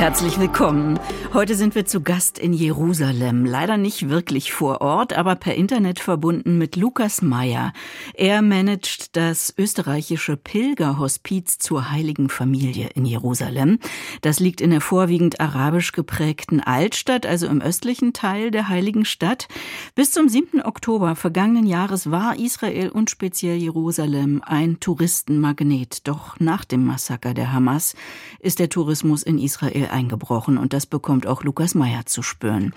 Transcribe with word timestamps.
Herzlich 0.00 0.40
willkommen. 0.40 0.98
Heute 1.34 1.54
sind 1.54 1.74
wir 1.74 1.84
zu 1.84 2.00
Gast 2.00 2.38
in 2.38 2.54
Jerusalem. 2.54 3.44
Leider 3.44 3.76
nicht 3.76 4.08
wirklich 4.08 4.50
vor 4.50 4.80
Ort, 4.80 5.12
aber 5.12 5.36
per 5.36 5.56
Internet 5.56 6.00
verbunden 6.00 6.56
mit 6.56 6.76
Lukas 6.76 7.20
Meyer. 7.20 7.74
Er 8.14 8.40
managt 8.40 9.14
das 9.14 9.52
österreichische 9.58 10.38
Pilgerhospiz 10.38 11.58
zur 11.58 11.90
Heiligen 11.90 12.30
Familie 12.30 12.88
in 12.94 13.04
Jerusalem. 13.04 13.78
Das 14.22 14.40
liegt 14.40 14.62
in 14.62 14.70
der 14.70 14.80
vorwiegend 14.80 15.38
arabisch 15.38 15.92
geprägten 15.92 16.60
Altstadt, 16.60 17.26
also 17.26 17.46
im 17.46 17.60
östlichen 17.60 18.14
Teil 18.14 18.50
der 18.50 18.70
Heiligen 18.70 19.04
Stadt. 19.04 19.48
Bis 19.94 20.12
zum 20.12 20.30
7. 20.30 20.62
Oktober 20.62 21.14
vergangenen 21.14 21.66
Jahres 21.66 22.10
war 22.10 22.38
Israel 22.38 22.88
und 22.88 23.10
speziell 23.10 23.58
Jerusalem 23.58 24.40
ein 24.46 24.80
Touristenmagnet. 24.80 26.08
Doch 26.08 26.40
nach 26.40 26.64
dem 26.64 26.86
Massaker 26.86 27.34
der 27.34 27.52
Hamas 27.52 27.94
ist 28.40 28.60
der 28.60 28.70
Tourismus 28.70 29.22
in 29.22 29.38
Israel 29.38 29.89
eingebrochen 29.90 30.58
und 30.58 30.72
das 30.72 30.86
bekommt 30.86 31.26
auch 31.26 31.42
Lukas 31.42 31.74
Meyer 31.74 32.06
zu 32.06 32.22
spüren. 32.22 32.72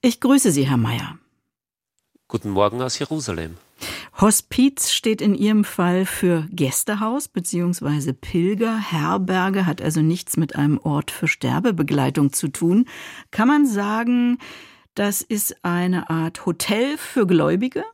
Ich 0.00 0.20
grüße 0.20 0.50
Sie, 0.50 0.68
Herr 0.68 0.76
Meyer. 0.76 1.18
Guten 2.28 2.50
Morgen 2.50 2.80
aus 2.80 2.98
Jerusalem. 2.98 3.58
Hospiz 4.20 4.90
steht 4.90 5.20
in 5.20 5.34
Ihrem 5.34 5.64
Fall 5.64 6.06
für 6.06 6.46
Gästehaus 6.50 7.28
bzw. 7.28 8.12
Pilger, 8.12 8.78
Herberge, 8.78 9.66
hat 9.66 9.82
also 9.82 10.00
nichts 10.00 10.36
mit 10.36 10.56
einem 10.56 10.78
Ort 10.78 11.10
für 11.10 11.28
Sterbebegleitung 11.28 12.32
zu 12.32 12.48
tun. 12.48 12.86
Kann 13.30 13.48
man 13.48 13.66
sagen, 13.66 14.38
das 14.94 15.22
ist 15.22 15.64
eine 15.64 16.10
Art 16.10 16.46
Hotel 16.46 16.96
für 16.98 17.26
Gläubige? 17.26 17.84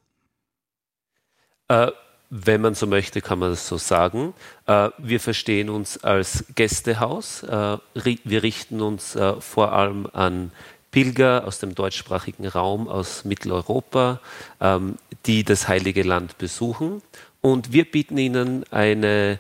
Äh, 1.69 1.93
wenn 2.31 2.61
man 2.61 2.75
so 2.75 2.87
möchte, 2.87 3.21
kann 3.21 3.39
man 3.39 3.51
das 3.51 3.67
so 3.67 3.79
sagen. 3.79 4.35
Äh, 4.67 4.91
wir 4.99 5.21
verstehen 5.21 5.71
uns 5.71 6.03
als 6.05 6.45
Gästehaus. 6.55 7.43
Äh, 7.43 7.79
wir 7.95 8.43
richten 8.43 8.81
uns 8.81 9.17
äh, 9.17 9.41
vor 9.41 9.73
allem 9.73 10.09
an 10.13 10.53
Pilger 10.91 11.47
aus 11.47 11.59
dem 11.59 11.75
deutschsprachigen 11.75 12.47
Raum, 12.47 12.89
aus 12.89 13.25
Mitteleuropa, 13.25 14.21
ähm, 14.61 14.97
die 15.27 15.45
das 15.45 15.69
Heilige 15.69 16.03
Land 16.03 16.39
besuchen. 16.39 17.03
Und 17.41 17.73
wir 17.73 17.91
bieten 17.91 18.19
ihnen 18.19 18.65
eine 18.71 19.39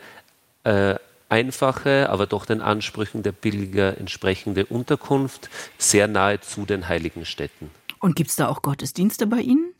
einfache, 1.30 2.10
aber 2.10 2.26
doch 2.26 2.44
den 2.44 2.60
Ansprüchen 2.60 3.22
der 3.22 3.32
Pilger 3.32 3.96
entsprechende 3.96 4.66
Unterkunft 4.66 5.48
sehr 5.78 6.08
nahe 6.08 6.40
zu 6.40 6.66
den 6.66 6.88
heiligen 6.88 7.24
Städten. 7.24 7.70
Und 8.00 8.16
gibt 8.16 8.28
es 8.28 8.36
da 8.36 8.48
auch 8.48 8.60
Gottesdienste 8.60 9.26
bei 9.26 9.38
Ihnen? 9.38 9.72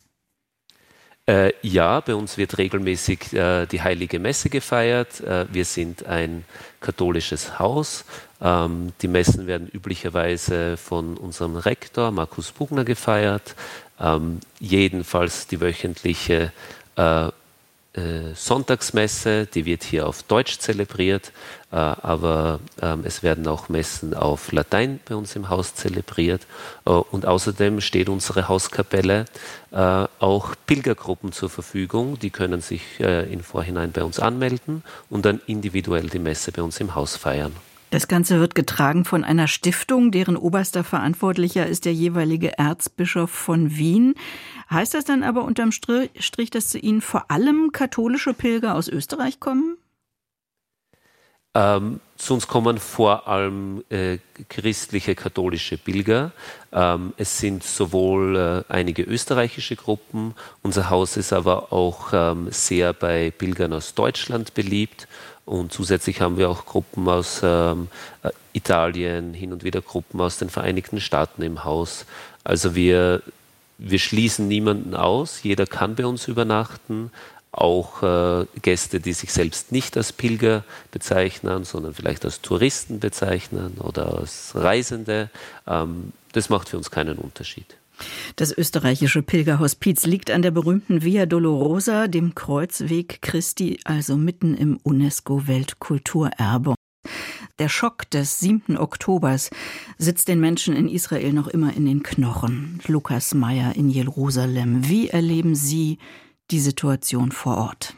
Äh, 1.29 1.53
ja, 1.61 2.01
bei 2.01 2.15
uns 2.15 2.39
wird 2.39 2.57
regelmäßig 2.57 3.35
äh, 3.35 3.67
die 3.67 3.83
Heilige 3.83 4.19
Messe 4.19 4.49
gefeiert. 4.49 5.21
Äh, 5.21 5.45
wir 5.53 5.67
sind 5.67 6.07
ein 6.07 6.47
katholisches 6.81 7.59
Haus. 7.59 8.07
Ähm, 8.41 8.95
die 9.03 9.09
Messen 9.09 9.47
werden 9.47 9.69
üblicherweise 9.69 10.79
von 10.79 11.19
unserem 11.19 11.57
Rektor 11.57 12.13
Markus 12.13 12.51
Bugner 12.51 12.85
gefeiert. 12.85 13.57
Ähm, 14.01 14.41
jedenfalls 14.59 15.47
die 15.47 15.61
wöchentliche 15.61 16.51
äh, 16.97 17.29
Sonntagsmesse, 18.35 19.47
die 19.47 19.65
wird 19.65 19.83
hier 19.83 20.07
auf 20.07 20.23
Deutsch 20.23 20.59
zelebriert, 20.59 21.33
äh, 21.71 21.77
aber 21.77 22.61
ähm, 22.81 23.03
es 23.05 23.23
werden 23.23 23.47
auch 23.47 23.69
Messen 23.69 24.15
auf 24.15 24.53
Latein 24.53 25.01
bei 25.09 25.15
uns 25.15 25.37
im 25.37 25.49
Haus 25.49 25.75
zelebriert. 25.75 26.47
Äh, 26.87 26.91
und 26.91 27.27
außerdem 27.27 27.81
steht 27.81 28.09
unsere 28.09 28.49
Hauskapelle 28.49 29.27
äh, 29.71 30.07
auch 30.19 30.55
Pilgergruppen 30.67 31.33
zur 31.33 31.51
Verfügung. 31.51 32.19
Die 32.19 32.31
können 32.31 32.61
sich 32.61 32.83
äh, 33.01 33.33
im 33.33 33.41
Vorhinein 33.41 33.93
bei 33.93 34.03
uns 34.03 34.19
anmelden 34.19 34.83
und 35.11 35.25
dann 35.25 35.41
individuell 35.47 36.09
die 36.09 36.19
Messe 36.19 36.53
bei 36.53 36.63
uns 36.63 36.81
im 36.81 36.95
Haus 36.95 37.17
feiern. 37.17 37.53
Das 37.91 38.07
Ganze 38.07 38.39
wird 38.39 38.55
getragen 38.55 39.07
von 39.07 39.25
einer 39.25 39.49
Stiftung, 39.49 40.11
deren 40.11 40.37
oberster 40.37 40.85
Verantwortlicher 40.85 41.67
ist 41.67 41.87
der 41.87 41.95
jeweilige 41.95 42.59
Erzbischof 42.59 43.31
von 43.31 43.77
Wien. 43.77 44.15
Heißt 44.71 44.93
das 44.93 45.07
dann 45.07 45.23
aber 45.23 45.45
unterm 45.45 45.73
Strich, 45.73 46.51
dass 46.51 46.69
zu 46.69 46.79
Ihnen 46.79 47.01
vor 47.01 47.31
allem 47.31 47.73
katholische 47.73 48.35
Pilger 48.35 48.75
aus 48.75 48.89
Österreich 48.89 49.41
kommen? 49.41 49.79
Ähm, 51.55 52.01
zu 52.19 52.35
uns 52.35 52.47
kommen 52.47 52.79
vor 52.79 53.27
allem 53.27 53.83
äh, 53.89 54.19
christliche 54.51 55.15
katholische 55.15 55.79
Pilger. 55.79 56.33
Ähm, 56.73 57.15
es 57.17 57.39
sind 57.39 57.65
sowohl 57.65 58.65
äh, 58.69 58.73
einige 58.73 59.03
österreichische 59.03 59.77
Gruppen, 59.77 60.35
unser 60.63 60.91
Haus 60.91 61.17
ist 61.17 61.33
aber 61.33 61.73
auch 61.73 62.11
ähm, 62.13 62.49
sehr 62.51 62.93
bei 62.93 63.31
Pilgern 63.31 63.73
aus 63.73 63.95
Deutschland 63.95 64.53
beliebt 64.53 65.09
und 65.49 65.73
zusätzlich 65.73 66.21
haben 66.21 66.37
wir 66.37 66.51
auch 66.51 66.67
Gruppen 66.67 67.09
aus 67.09 67.41
ähm, 67.43 67.89
äh, 68.23 68.31
Italien, 68.53 69.33
hin 69.33 69.51
und 69.53 69.65
wieder 69.65 69.81
Gruppen 69.81 70.21
aus 70.21 70.37
den 70.37 70.51
Vereinigten 70.51 71.01
Staaten 71.01 71.41
im 71.41 71.65
Haus. 71.65 72.05
Also 72.45 72.75
wir, 72.75 73.23
wir 73.79 73.99
schließen 73.99 74.47
niemanden 74.47 74.95
aus, 74.95 75.43
jeder 75.43 75.67
kann 75.67 75.95
bei 75.95 76.05
uns 76.05 76.29
übernachten. 76.29 77.11
Auch 77.51 78.03
äh, 78.03 78.45
Gäste, 78.61 79.01
die 79.01 79.15
sich 79.15 79.33
selbst 79.33 79.73
nicht 79.73 79.97
als 79.97 80.13
Pilger 80.13 80.65
bezeichnen, 80.93 81.65
sondern 81.65 81.95
vielleicht 81.95 82.27
als 82.27 82.43
Touristen 82.43 83.01
bezeichnen 83.01 83.79
oder 83.79 84.19
als 84.19 84.53
Reisende. 84.55 85.31
Ähm, 85.67 86.13
das 86.33 86.51
macht 86.51 86.69
für 86.69 86.77
uns 86.77 86.91
keinen 86.91 87.17
Unterschied. 87.17 87.75
Das 88.37 88.57
österreichische 88.57 89.23
Pilgerhospiz 89.23 90.07
liegt 90.07 90.31
an 90.31 90.43
der 90.43 90.51
berühmten 90.51 91.03
Via 91.03 91.27
Dolorosa, 91.27 92.09
dem 92.09 92.35
Kreuzweg 92.35 93.21
Christi, 93.23 93.81
also 93.85 94.17
mitten 94.17 94.55
im 94.55 94.79
UNESCO-Weltkulturerbe. 94.83 96.75
Der 97.59 97.69
Schock 97.69 98.09
des 98.11 98.39
7. 98.39 98.77
Oktobers 98.77 99.51
sitzt 99.99 100.29
den 100.29 100.39
Menschen 100.39 100.77
in 100.77 100.89
Israel 100.89 101.33
noch 101.33 101.49
immer 101.49 101.75
in 101.77 101.87
den 101.87 102.03
Knochen. 102.03 102.81
Lukas 102.87 103.35
Meyer 103.35 103.75
in 103.75 103.91
Jerusalem. 103.91 104.89
Wie 104.89 105.09
erleben 105.09 105.57
Sie 105.57 105.99
die 106.51 106.61
Situation 106.61 107.33
vor 107.33 107.57
Ort? 107.59 107.95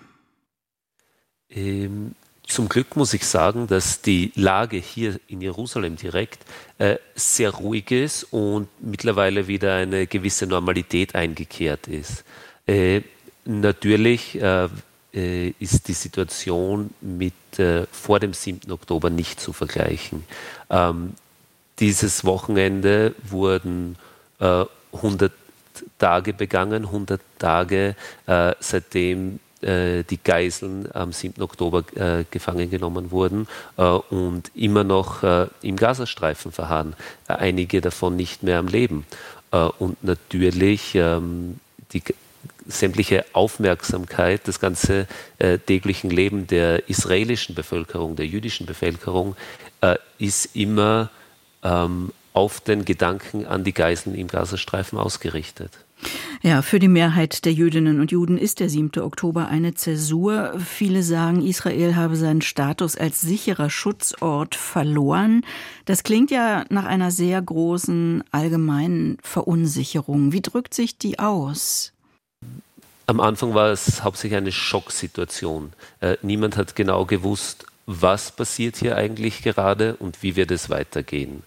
Ähm, 1.51 2.15
zum 2.51 2.69
Glück 2.69 2.97
muss 2.97 3.15
ich 3.15 3.27
sagen, 3.27 3.67
dass 3.67 4.03
die 4.03 4.33
Lage 4.35 4.77
hier 4.77 5.19
in 5.29 5.41
Jerusalem 5.41 5.97
direkt 5.97 6.45
äh, 6.79 6.97
sehr 7.15 7.51
ruhig 7.51 7.91
ist 7.91 8.25
und 8.33 8.69
mittlerweile 8.81 9.47
wieder 9.47 9.75
eine 9.77 10.07
gewisse 10.07 10.47
Normalität 10.47 11.15
eingekehrt 11.15 11.87
ist. 11.87 12.25
Äh, 12.67 13.03
natürlich 13.45 14.41
äh, 14.41 14.69
äh 15.15 15.55
ist 15.59 15.89
die 15.89 15.95
Situation 15.95 16.91
mit 17.01 17.59
äh, 17.59 17.87
vor 17.93 18.21
dem 18.21 18.33
7. 18.33 18.71
Oktober 18.71 19.11
nicht 19.11 19.41
zu 19.41 19.53
vergleichen. 19.53 20.25
Ähm, 20.69 21.15
dieses 21.79 22.25
Wochenende 22.25 23.15
wurden 23.23 23.97
100 24.39 25.33
äh, 25.33 25.35
Tage 25.99 26.33
begangen, 26.35 26.85
100 26.85 27.21
Tage 27.39 27.95
seitdem 28.27 29.39
die 29.63 30.19
Geiseln 30.23 30.89
am 30.95 31.13
7. 31.13 31.43
Oktober 31.43 31.85
äh, 31.95 32.25
gefangen 32.31 32.71
genommen 32.71 33.11
wurden 33.11 33.47
äh, 33.77 33.83
und 33.83 34.51
immer 34.55 34.85
noch 34.85 35.23
äh, 35.23 35.49
im 35.61 35.77
Gazastreifen 35.77 36.51
verharren, 36.51 36.95
äh, 37.29 37.35
einige 37.35 37.81
davon 37.81 38.17
nicht 38.17 38.43
mehr 38.43 38.59
am 38.59 38.69
Leben. 38.69 39.05
Äh, 39.53 39.65
und 39.79 40.03
natürlich 40.03 40.95
ähm, 40.95 41.61
die 41.93 42.03
sämtliche 42.67 43.25
Aufmerksamkeit, 43.33 44.47
das 44.47 44.61
ganze 44.61 45.09
täglichen 45.67 46.09
Leben 46.09 46.47
der 46.47 46.89
israelischen 46.89 47.55
Bevölkerung, 47.55 48.15
der 48.15 48.27
jüdischen 48.27 48.65
Bevölkerung, 48.65 49.35
ist 50.19 50.55
immer 50.55 51.11
ähm, 51.65 52.13
auf 52.33 52.61
den 52.61 52.85
Gedanken 52.85 53.47
an 53.47 53.65
die 53.65 53.73
Geiseln 53.73 54.15
im 54.15 54.29
Gazastreifen 54.29 54.99
ausgerichtet. 54.99 55.73
Ja, 56.43 56.63
für 56.63 56.79
die 56.79 56.89
Mehrheit 56.89 57.45
der 57.45 57.53
Jüdinnen 57.53 58.01
und 58.01 58.13
Juden 58.13 58.39
ist 58.39 58.61
der 58.61 58.71
7. 58.71 59.03
Oktober 59.03 59.49
eine 59.49 59.75
Zäsur. 59.75 60.55
Viele 60.59 61.03
sagen, 61.03 61.45
Israel 61.45 61.97
habe 61.97 62.17
seinen 62.17 62.41
Status 62.41 62.97
als 62.97 63.21
sicherer 63.21 63.69
Schutzort 63.69 64.55
verloren. 64.55 65.45
Das 65.85 66.03
klingt 66.03 66.31
ja 66.31 66.65
nach 66.71 66.87
einer 66.87 67.11
sehr 67.11 67.43
großen 67.43 68.25
allgemeinen 68.31 69.19
Verunsicherung. 69.23 70.33
Wie 70.33 70.41
drückt 70.41 70.73
sich 70.73 70.97
die 70.97 71.19
aus? 71.19 71.93
Am 73.07 73.21
Anfang 73.21 73.55
war 73.55 73.71
es 73.71 74.03
hauptsächlich 74.03 74.39
eine 74.39 74.53
Schocksituation. 74.53 75.73
Äh, 76.01 76.17
niemand 76.23 76.57
hat 76.57 76.75
genau 76.75 77.05
gewusst, 77.05 77.67
was 77.85 78.31
passiert 78.31 78.77
hier 78.77 78.97
eigentlich 78.97 79.43
gerade 79.43 79.97
und 79.97 80.23
wie 80.23 80.37
wird 80.37 80.53
es 80.53 80.71
weitergehen. 80.71 81.43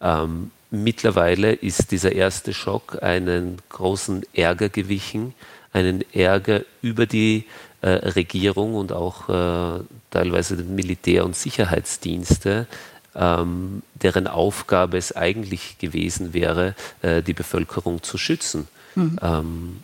Ähm, 0.00 0.50
mittlerweile 0.70 1.52
ist 1.52 1.90
dieser 1.90 2.12
erste 2.12 2.52
Schock 2.52 3.02
einen 3.02 3.58
großen 3.68 4.24
Ärger 4.34 4.68
gewichen, 4.68 5.34
einen 5.72 6.04
Ärger 6.12 6.62
über 6.82 7.06
die 7.06 7.44
äh, 7.82 7.88
Regierung 7.88 8.74
und 8.74 8.92
auch 8.92 9.28
äh, 9.28 9.80
teilweise 10.10 10.56
den 10.56 10.74
Militär- 10.74 11.24
und 11.24 11.36
Sicherheitsdienste, 11.36 12.66
ähm, 13.14 13.82
deren 13.94 14.26
Aufgabe 14.26 14.98
es 14.98 15.14
eigentlich 15.14 15.78
gewesen 15.78 16.32
wäre, 16.32 16.74
äh, 17.02 17.22
die 17.22 17.34
Bevölkerung 17.34 18.02
zu 18.02 18.18
schützen. 18.18 18.68
Mhm. 18.94 19.18
Ähm, 19.22 19.76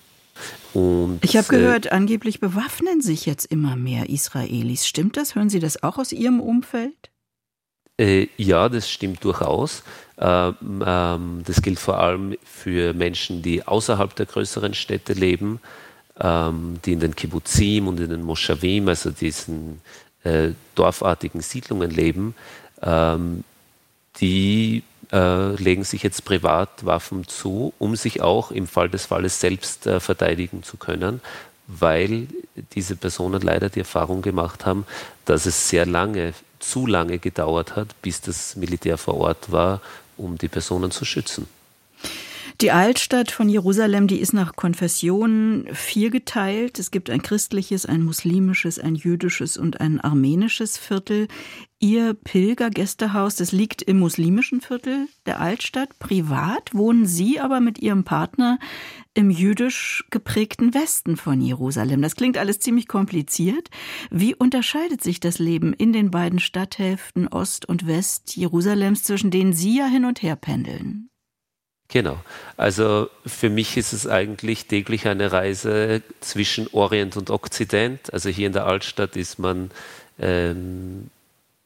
Und, 0.72 1.20
ich 1.22 1.36
habe 1.36 1.48
gehört, 1.48 1.86
äh, 1.86 1.90
angeblich 1.90 2.40
bewaffnen 2.40 3.00
sich 3.00 3.26
jetzt 3.26 3.44
immer 3.44 3.76
mehr 3.76 4.08
Israelis. 4.08 4.86
Stimmt 4.86 5.16
das? 5.16 5.34
Hören 5.34 5.50
Sie 5.50 5.60
das 5.60 5.82
auch 5.82 5.98
aus 5.98 6.12
Ihrem 6.12 6.40
Umfeld? 6.40 7.11
Äh, 7.98 8.28
ja, 8.36 8.68
das 8.68 8.90
stimmt 8.90 9.22
durchaus. 9.24 9.82
Ähm, 10.18 10.82
ähm, 10.84 11.42
das 11.46 11.62
gilt 11.62 11.78
vor 11.78 11.98
allem 11.98 12.36
für 12.44 12.94
Menschen, 12.94 13.42
die 13.42 13.66
außerhalb 13.66 14.14
der 14.14 14.26
größeren 14.26 14.74
Städte 14.74 15.12
leben, 15.12 15.60
ähm, 16.20 16.78
die 16.84 16.92
in 16.92 17.00
den 17.00 17.16
Kibbuzim 17.16 17.88
und 17.88 18.00
in 18.00 18.10
den 18.10 18.22
Moschawim, 18.22 18.88
also 18.88 19.10
diesen 19.10 19.80
äh, 20.24 20.50
dorfartigen 20.74 21.40
Siedlungen 21.40 21.90
leben. 21.90 22.34
Ähm, 22.82 23.44
die 24.20 24.82
äh, 25.12 25.54
legen 25.56 25.84
sich 25.84 26.02
jetzt 26.02 26.24
privat 26.24 26.84
Waffen 26.84 27.26
zu, 27.26 27.72
um 27.78 27.96
sich 27.96 28.20
auch 28.22 28.50
im 28.50 28.66
Fall 28.66 28.88
des 28.88 29.06
Falles 29.06 29.40
selbst 29.40 29.86
äh, 29.86 30.00
verteidigen 30.00 30.62
zu 30.62 30.76
können, 30.76 31.20
weil 31.66 32.28
diese 32.74 32.96
Personen 32.96 33.40
leider 33.40 33.68
die 33.70 33.80
Erfahrung 33.80 34.22
gemacht 34.22 34.66
haben, 34.66 34.86
dass 35.24 35.46
es 35.46 35.68
sehr 35.68 35.86
lange, 35.86 36.34
zu 36.62 36.86
lange 36.86 37.18
gedauert 37.18 37.76
hat, 37.76 38.00
bis 38.02 38.20
das 38.20 38.56
Militär 38.56 38.96
vor 38.96 39.14
Ort 39.14 39.52
war, 39.52 39.80
um 40.16 40.38
die 40.38 40.48
Personen 40.48 40.90
zu 40.90 41.04
schützen. 41.04 41.46
Die 42.60 42.70
Altstadt 42.70 43.30
von 43.30 43.48
Jerusalem, 43.48 44.06
die 44.06 44.20
ist 44.20 44.32
nach 44.32 44.54
Konfessionen 44.54 45.66
viergeteilt. 45.72 46.78
Es 46.78 46.90
gibt 46.90 47.10
ein 47.10 47.22
christliches, 47.22 47.86
ein 47.86 48.02
muslimisches, 48.02 48.78
ein 48.78 48.94
jüdisches 48.94 49.56
und 49.56 49.80
ein 49.80 50.00
armenisches 50.00 50.76
Viertel. 50.76 51.28
Ihr 51.84 52.14
Pilgergästehaus, 52.14 53.34
das 53.34 53.50
liegt 53.50 53.82
im 53.82 53.98
muslimischen 53.98 54.60
Viertel 54.60 55.08
der 55.26 55.40
Altstadt. 55.40 55.98
Privat 55.98 56.72
wohnen 56.72 57.06
Sie 57.06 57.40
aber 57.40 57.58
mit 57.58 57.80
Ihrem 57.80 58.04
Partner 58.04 58.60
im 59.14 59.30
jüdisch 59.30 60.04
geprägten 60.10 60.74
Westen 60.74 61.16
von 61.16 61.40
Jerusalem. 61.40 62.00
Das 62.00 62.14
klingt 62.14 62.38
alles 62.38 62.60
ziemlich 62.60 62.86
kompliziert. 62.86 63.68
Wie 64.12 64.32
unterscheidet 64.32 65.02
sich 65.02 65.18
das 65.18 65.40
Leben 65.40 65.72
in 65.72 65.92
den 65.92 66.12
beiden 66.12 66.38
Stadthälften 66.38 67.26
Ost 67.26 67.68
und 67.68 67.84
West 67.88 68.36
Jerusalems, 68.36 69.02
zwischen 69.02 69.32
denen 69.32 69.52
Sie 69.52 69.76
ja 69.76 69.86
hin 69.86 70.04
und 70.04 70.22
her 70.22 70.36
pendeln? 70.36 71.10
Genau. 71.88 72.16
Also 72.56 73.08
für 73.26 73.50
mich 73.50 73.76
ist 73.76 73.92
es 73.92 74.06
eigentlich 74.06 74.66
täglich 74.66 75.08
eine 75.08 75.32
Reise 75.32 76.02
zwischen 76.20 76.68
Orient 76.70 77.16
und 77.16 77.28
Okzident. 77.28 78.12
Also 78.12 78.28
hier 78.28 78.46
in 78.46 78.52
der 78.52 78.66
Altstadt 78.66 79.16
ist 79.16 79.40
man, 79.40 79.72
ähm, 80.20 81.10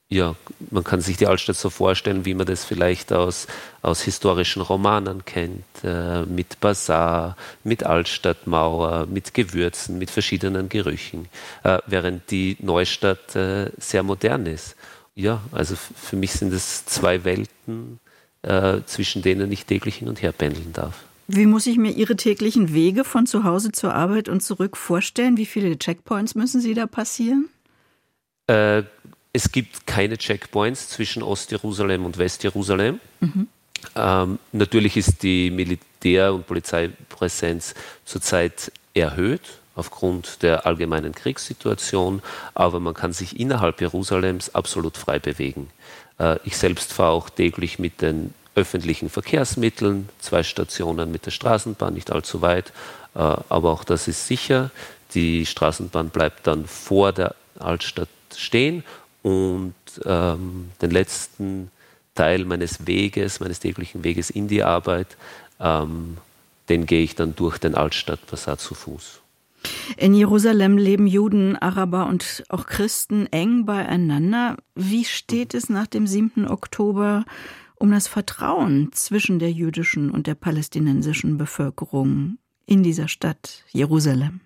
ja, 0.08 0.37
man 0.70 0.85
kann 0.85 1.00
sich 1.00 1.17
die 1.17 1.26
Altstadt 1.26 1.56
so 1.56 1.69
vorstellen, 1.69 2.25
wie 2.25 2.35
man 2.35 2.47
das 2.47 2.64
vielleicht 2.64 3.12
aus, 3.12 3.49
aus 3.82 4.03
historischen 4.03 4.62
Romanen 4.62 5.25
kennt, 5.25 5.64
äh, 5.82 6.23
mit 6.23 6.61
Bazar, 6.61 7.37
mit 7.64 7.82
Altstadtmauer, 7.82 9.06
mit 9.06 9.35
Gewürzen, 9.35 9.99
mit 9.99 10.11
verschiedenen 10.11 10.69
Gerüchen, 10.69 11.29
äh, 11.64 11.79
während 11.87 12.31
die 12.31 12.56
Neustadt 12.61 13.35
äh, 13.35 13.70
sehr 13.79 14.05
modern 14.05 14.47
ist. 14.47 14.76
Ja, 15.17 15.41
also 15.50 15.75
für 15.75 16.17
mich 16.17 16.32
sind 16.32 16.52
es 16.52 16.85
zwei 16.85 17.25
Welten 17.25 17.99
äh, 18.43 18.82
zwischen 18.87 19.23
denen 19.23 19.50
ich 19.50 19.67
täglich 19.67 19.97
hin 19.97 20.09
und 20.09 20.23
her 20.23 20.32
pendeln 20.32 20.73
darf. 20.73 21.05
Wie 21.26 21.47
muss 21.47 21.67
ich 21.67 21.79
mir 21.79 21.91
Ihre 21.91 22.14
täglichen 22.14 22.73
Wege 22.73 23.02
von 23.02 23.26
zu 23.26 23.43
Hause 23.43 23.73
zur 23.73 23.93
Arbeit 23.93 24.29
und 24.29 24.41
zurück 24.41 24.76
vorstellen? 24.76 25.37
Wie 25.37 25.47
viele 25.47 25.76
Checkpoints 25.76 26.37
müssen 26.37 26.61
Sie 26.61 26.75
da 26.75 26.87
passieren? 26.87 27.49
Es 29.37 29.53
gibt 29.53 29.87
keine 29.87 30.17
Checkpoints 30.17 30.88
zwischen 30.88 31.23
Ostjerusalem 31.23 32.06
und 32.06 32.17
Westjerusalem. 32.17 33.00
Mhm. 33.21 33.49
Ähm, 33.94 34.38
natürlich 34.53 34.97
ist 34.97 35.23
die 35.23 35.50
Militär- 35.50 36.33
und 36.33 36.47
Polizeipräsenz 36.47 37.75
zurzeit 38.06 38.73
erhöht 38.94 39.43
aufgrund 39.75 40.43
der 40.43 40.65
allgemeinen 40.65 41.15
Kriegssituation, 41.15 42.23
aber 42.55 42.81
man 42.81 42.94
kann 42.94 43.12
sich 43.12 43.38
innerhalb 43.38 43.83
Jerusalems 43.83 44.55
absolut 44.55 44.97
frei 44.97 45.19
bewegen. 45.19 45.69
Äh, 46.19 46.38
ich 46.44 46.56
selbst 46.56 46.94
fahre 46.94 47.11
auch 47.12 47.29
täglich 47.29 47.79
mit 47.79 48.00
den 48.00 48.33
öffentlichen 48.55 49.11
Verkehrsmitteln, 49.11 50.09
zwei 50.19 50.44
Stationen 50.44 51.12
mit 51.12 51.27
der 51.27 51.31
Straßenbahn, 51.31 51.93
nicht 51.93 52.11
allzu 52.11 52.41
weit, 52.41 52.73
äh, 53.15 53.19
aber 53.19 53.71
auch 53.71 53.85
das 53.85 54.09
ist 54.09 54.27
sicher. 54.27 54.71
Die 55.12 55.44
Straßenbahn 55.44 56.09
bleibt 56.09 56.47
dann 56.47 56.65
vor 56.67 57.12
der 57.12 57.35
Altstadt 57.59 58.09
stehen 58.35 58.83
und 59.26 59.75
ähm, 60.05 60.70
den 60.81 60.93
letzten 60.93 61.73
Teil 62.14 62.44
meines 62.44 62.87
Weges, 62.87 63.40
meines 63.40 63.58
täglichen 63.58 64.05
Weges 64.05 64.31
in 64.31 64.46
die 64.46 64.62
Arbeit, 64.62 65.17
ähm, 65.58 66.19
den 66.69 66.87
gehe 66.87 67.02
ich 67.02 67.17
dann 67.17 67.34
durch 67.34 67.58
den 67.58 67.75
Altstadtbasar 67.75 68.56
zu 68.58 68.76
Fuß. 68.76 69.20
In 69.96 70.14
Jerusalem 70.14 70.78
leben 70.78 71.08
Juden, 71.08 71.56
Araber 71.56 72.06
und 72.06 72.44
auch 72.50 72.67
Christen 72.67 73.26
eng 73.32 73.67
beieinander. 73.67 74.58
Wie 74.76 75.05
steht 75.05 75.55
es 75.55 75.69
nach 75.69 75.88
dem 75.88 76.06
7. 76.06 76.46
Oktober 76.46 77.25
um 77.75 77.90
das 77.90 78.06
Vertrauen 78.06 78.93
zwischen 78.93 79.40
der 79.40 79.50
jüdischen 79.50 80.12
und 80.12 80.28
der 80.28 80.37
palästinensischen 80.37 81.37
Bevölkerung 81.37 82.38
in 82.64 82.84
dieser 82.84 83.08
Stadt 83.08 83.64
Jerusalem? 83.73 84.40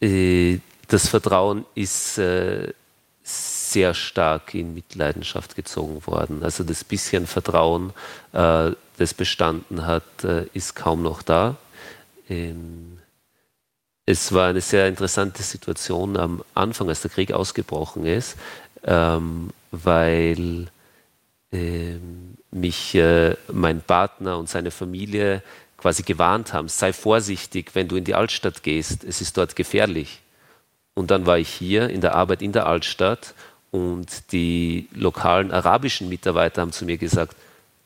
Äh, 0.00 0.58
das 0.86 1.08
Vertrauen 1.08 1.64
ist 1.74 2.18
äh, 2.18 2.72
sehr 3.24 3.94
stark 3.94 4.54
in 4.54 4.74
Mitleidenschaft 4.74 5.56
gezogen 5.56 6.06
worden. 6.06 6.42
Also 6.44 6.62
das 6.62 6.84
bisschen 6.84 7.26
Vertrauen, 7.26 7.92
äh, 8.32 8.70
das 8.96 9.14
bestanden 9.14 9.86
hat, 9.86 10.22
ist 10.52 10.76
kaum 10.76 11.02
noch 11.02 11.22
da. 11.22 11.56
Ähm, 12.28 12.98
es 14.06 14.32
war 14.32 14.48
eine 14.48 14.60
sehr 14.60 14.86
interessante 14.86 15.42
Situation 15.42 16.16
am 16.16 16.44
Anfang, 16.54 16.88
als 16.88 17.00
der 17.00 17.10
Krieg 17.10 17.32
ausgebrochen 17.32 18.04
ist, 18.04 18.36
ähm, 18.84 19.50
weil 19.70 20.66
ähm, 21.52 22.36
mich 22.50 22.94
äh, 22.94 23.34
mein 23.50 23.80
Partner 23.80 24.38
und 24.38 24.48
seine 24.48 24.70
Familie 24.70 25.42
quasi 25.78 26.02
gewarnt 26.02 26.52
haben, 26.52 26.68
sei 26.68 26.92
vorsichtig, 26.92 27.70
wenn 27.74 27.88
du 27.88 27.96
in 27.96 28.04
die 28.04 28.14
Altstadt 28.14 28.62
gehst, 28.62 29.04
es 29.04 29.20
ist 29.20 29.36
dort 29.36 29.56
gefährlich. 29.56 30.20
Und 30.94 31.10
dann 31.10 31.26
war 31.26 31.38
ich 31.38 31.48
hier 31.48 31.90
in 31.90 32.00
der 32.00 32.14
Arbeit 32.14 32.40
in 32.40 32.52
der 32.52 32.66
Altstadt 32.66 33.34
und 33.70 34.32
die 34.32 34.88
lokalen 34.94 35.50
arabischen 35.50 36.08
Mitarbeiter 36.08 36.62
haben 36.62 36.72
zu 36.72 36.84
mir 36.84 36.96
gesagt, 36.96 37.36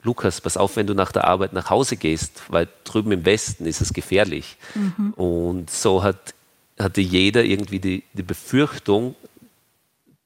Lukas, 0.02 0.40
pass 0.40 0.56
auf, 0.56 0.76
wenn 0.76 0.86
du 0.86 0.94
nach 0.94 1.12
der 1.12 1.24
Arbeit 1.24 1.52
nach 1.52 1.70
Hause 1.70 1.96
gehst, 1.96 2.42
weil 2.48 2.68
drüben 2.84 3.10
im 3.10 3.24
Westen 3.24 3.66
ist 3.66 3.80
es 3.80 3.92
gefährlich. 3.92 4.56
Mhm. 4.74 5.12
Und 5.14 5.70
so 5.70 6.02
hat, 6.02 6.34
hatte 6.78 7.00
jeder 7.00 7.42
irgendwie 7.42 7.80
die, 7.80 8.04
die 8.12 8.22
Befürchtung, 8.22 9.16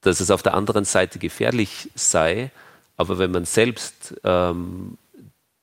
dass 0.01 0.19
es 0.19 0.29
auf 0.29 0.43
der 0.43 0.53
anderen 0.53 0.85
Seite 0.85 1.17
gefährlich 1.17 1.89
sei. 1.95 2.51
Aber 2.97 3.17
wenn 3.17 3.31
man 3.31 3.45
selbst 3.45 4.15
ähm, 4.23 4.97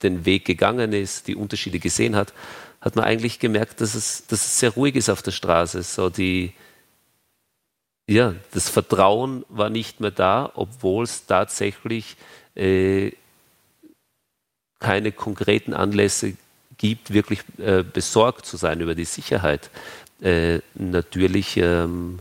den 0.02 0.24
Weg 0.24 0.44
gegangen 0.44 0.92
ist, 0.92 1.28
die 1.28 1.36
Unterschiede 1.36 1.78
gesehen 1.78 2.16
hat, 2.16 2.32
hat 2.80 2.96
man 2.96 3.04
eigentlich 3.04 3.38
gemerkt, 3.38 3.80
dass 3.80 3.94
es, 3.94 4.26
dass 4.26 4.44
es 4.44 4.58
sehr 4.58 4.70
ruhig 4.70 4.96
ist 4.96 5.10
auf 5.10 5.22
der 5.22 5.32
Straße. 5.32 5.82
So 5.82 6.10
die, 6.10 6.52
ja, 8.10 8.34
das 8.52 8.68
Vertrauen 8.68 9.44
war 9.48 9.70
nicht 9.70 10.00
mehr 10.00 10.10
da, 10.10 10.50
obwohl 10.54 11.04
es 11.04 11.26
tatsächlich 11.26 12.16
äh, 12.56 13.12
keine 14.80 15.12
konkreten 15.12 15.74
Anlässe 15.74 16.34
gibt, 16.76 17.12
wirklich 17.12 17.42
äh, 17.58 17.84
besorgt 17.84 18.46
zu 18.46 18.56
sein 18.56 18.80
über 18.80 18.96
die 18.96 19.04
Sicherheit. 19.04 19.70
Äh, 20.20 20.58
natürlich 20.74 21.56
ähm, 21.56 22.18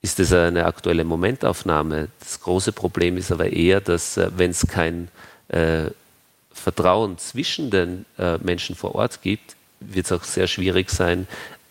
ist 0.00 0.20
es 0.20 0.32
eine 0.32 0.64
aktuelle 0.64 1.02
Momentaufnahme. 1.02 2.08
Das 2.20 2.40
große 2.40 2.70
Problem 2.70 3.16
ist 3.16 3.32
aber 3.32 3.50
eher, 3.50 3.80
dass 3.80 4.16
äh, 4.16 4.30
wenn 4.36 4.52
es 4.52 4.64
kein 4.68 5.08
äh, 5.48 5.86
Vertrauen 6.52 7.18
zwischen 7.18 7.70
den 7.70 8.06
äh, 8.16 8.38
Menschen 8.38 8.76
vor 8.76 8.94
Ort 8.94 9.22
gibt, 9.22 9.56
wird 9.80 10.06
es 10.06 10.12
auch 10.12 10.22
sehr 10.22 10.46
schwierig 10.46 10.88
sein, 10.90 11.26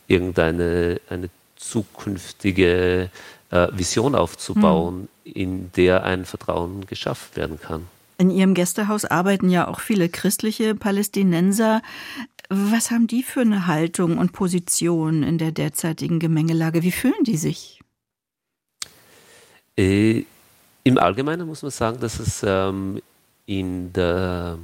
irgendeine 0.08 1.00
eine 1.10 1.30
zukünftige 1.56 3.04
äh, 3.04 3.10
Vision 3.52 4.16
aufzubauen, 4.16 5.08
mhm. 5.24 5.32
in 5.32 5.72
der 5.74 6.04
ein 6.04 6.26
Vertrauen 6.26 6.86
geschafft 6.88 7.36
werden 7.38 7.60
kann. 7.60 7.88
In 8.18 8.32
Ihrem 8.32 8.54
Gästehaus 8.54 9.06
arbeiten 9.06 9.50
ja 9.50 9.68
auch 9.68 9.80
viele 9.80 10.08
christliche 10.10 10.74
Palästinenser. 10.74 11.82
Was 12.50 12.92
haben 12.92 13.08
die 13.08 13.24
für 13.24 13.42
eine 13.42 13.68
Haltung 13.68 14.18
und 14.18 14.32
Position 14.32 15.24
in 15.24 15.38
der 15.38 15.52
derzeitigen 15.52 16.20
Gemengelage? 16.20 16.84
Wie 16.84 16.92
fühlen 16.92 17.24
die 17.24 17.38
sich? 17.38 17.82
Äh, 19.78 20.24
Im 20.84 20.98
Allgemeinen 20.98 21.48
muss 21.48 21.62
man 21.62 21.72
sagen, 21.72 22.00
dass 22.00 22.20
es 22.20 22.42
ähm, 22.44 23.02
in 23.46 23.92
der, 23.92 24.58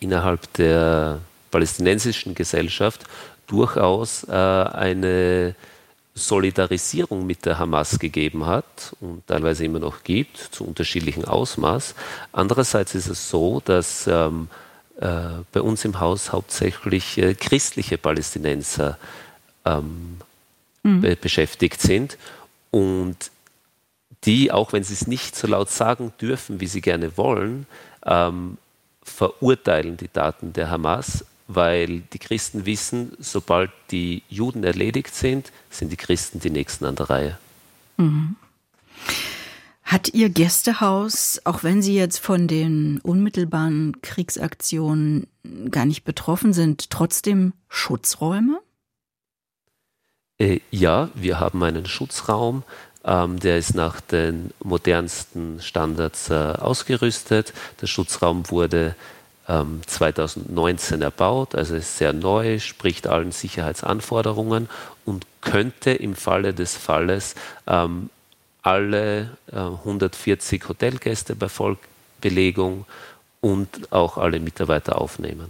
innerhalb 0.00 0.52
der 0.54 1.20
palästinensischen 1.50 2.34
Gesellschaft 2.34 3.04
durchaus 3.46 4.24
äh, 4.24 4.32
eine 4.32 5.54
Solidarisierung 6.14 7.26
mit 7.26 7.46
der 7.46 7.58
Hamas 7.58 7.98
gegeben 7.98 8.46
hat 8.46 8.94
und 9.00 9.26
teilweise 9.26 9.64
immer 9.64 9.78
noch 9.78 10.02
gibt, 10.02 10.36
zu 10.36 10.64
unterschiedlichem 10.64 11.24
Ausmaß. 11.24 11.94
Andererseits 12.32 12.94
ist 12.94 13.08
es 13.08 13.30
so, 13.30 13.62
dass 13.64 14.06
ähm, 14.06 14.48
äh, 15.00 15.42
bei 15.52 15.62
uns 15.62 15.84
im 15.84 16.00
Haus 16.00 16.32
hauptsächlich 16.32 17.16
äh, 17.16 17.34
christliche 17.34 17.96
Palästinenser 17.96 18.98
ähm, 19.64 20.18
mhm. 20.82 21.00
be 21.00 21.16
beschäftigt 21.16 21.80
sind 21.80 22.18
und 22.70 23.30
die, 24.24 24.52
auch 24.52 24.72
wenn 24.72 24.84
sie 24.84 24.94
es 24.94 25.06
nicht 25.06 25.34
so 25.34 25.46
laut 25.46 25.70
sagen 25.70 26.12
dürfen, 26.20 26.60
wie 26.60 26.66
sie 26.66 26.80
gerne 26.80 27.16
wollen, 27.16 27.66
ähm, 28.04 28.58
verurteilen 29.02 29.96
die 29.96 30.08
Taten 30.08 30.52
der 30.52 30.70
Hamas, 30.70 31.24
weil 31.54 32.00
die 32.12 32.18
Christen 32.18 32.66
wissen, 32.66 33.12
sobald 33.18 33.70
die 33.90 34.22
Juden 34.28 34.64
erledigt 34.64 35.14
sind, 35.14 35.52
sind 35.70 35.90
die 35.90 35.96
Christen 35.96 36.40
die 36.40 36.50
Nächsten 36.50 36.84
an 36.84 36.96
der 36.96 37.10
Reihe. 37.10 37.38
Mhm. 37.96 38.36
Hat 39.82 40.14
Ihr 40.14 40.30
Gästehaus, 40.30 41.40
auch 41.44 41.64
wenn 41.64 41.82
Sie 41.82 41.94
jetzt 41.94 42.18
von 42.18 42.48
den 42.48 42.98
unmittelbaren 43.02 44.00
Kriegsaktionen 44.00 45.26
gar 45.70 45.84
nicht 45.84 46.04
betroffen 46.04 46.52
sind, 46.52 46.88
trotzdem 46.88 47.52
Schutzräume? 47.68 48.60
Äh, 50.38 50.60
ja, 50.70 51.10
wir 51.14 51.40
haben 51.40 51.62
einen 51.62 51.86
Schutzraum, 51.86 52.62
ähm, 53.04 53.38
der 53.38 53.58
ist 53.58 53.74
nach 53.74 54.00
den 54.00 54.52
modernsten 54.62 55.60
Standards 55.60 56.30
äh, 56.30 56.34
ausgerüstet. 56.34 57.52
Der 57.80 57.86
Schutzraum 57.86 58.48
wurde 58.50 58.96
ähm, 59.48 59.80
2019 59.86 61.02
erbaut, 61.02 61.54
also 61.54 61.74
ist 61.74 61.98
sehr 61.98 62.12
neu, 62.12 62.58
spricht 62.58 63.06
allen 63.06 63.32
Sicherheitsanforderungen 63.32 64.68
und 65.04 65.26
könnte 65.40 65.90
im 65.90 66.14
Falle 66.14 66.54
des 66.54 66.76
Falles 66.76 67.34
ähm, 67.66 68.10
alle 68.62 69.30
äh, 69.50 69.56
140 69.56 70.68
Hotelgäste 70.68 71.34
bei 71.34 71.48
Vollbelegung 71.48 72.86
und 73.40 73.92
auch 73.92 74.18
alle 74.18 74.38
Mitarbeiter 74.38 75.00
aufnehmen. 75.00 75.48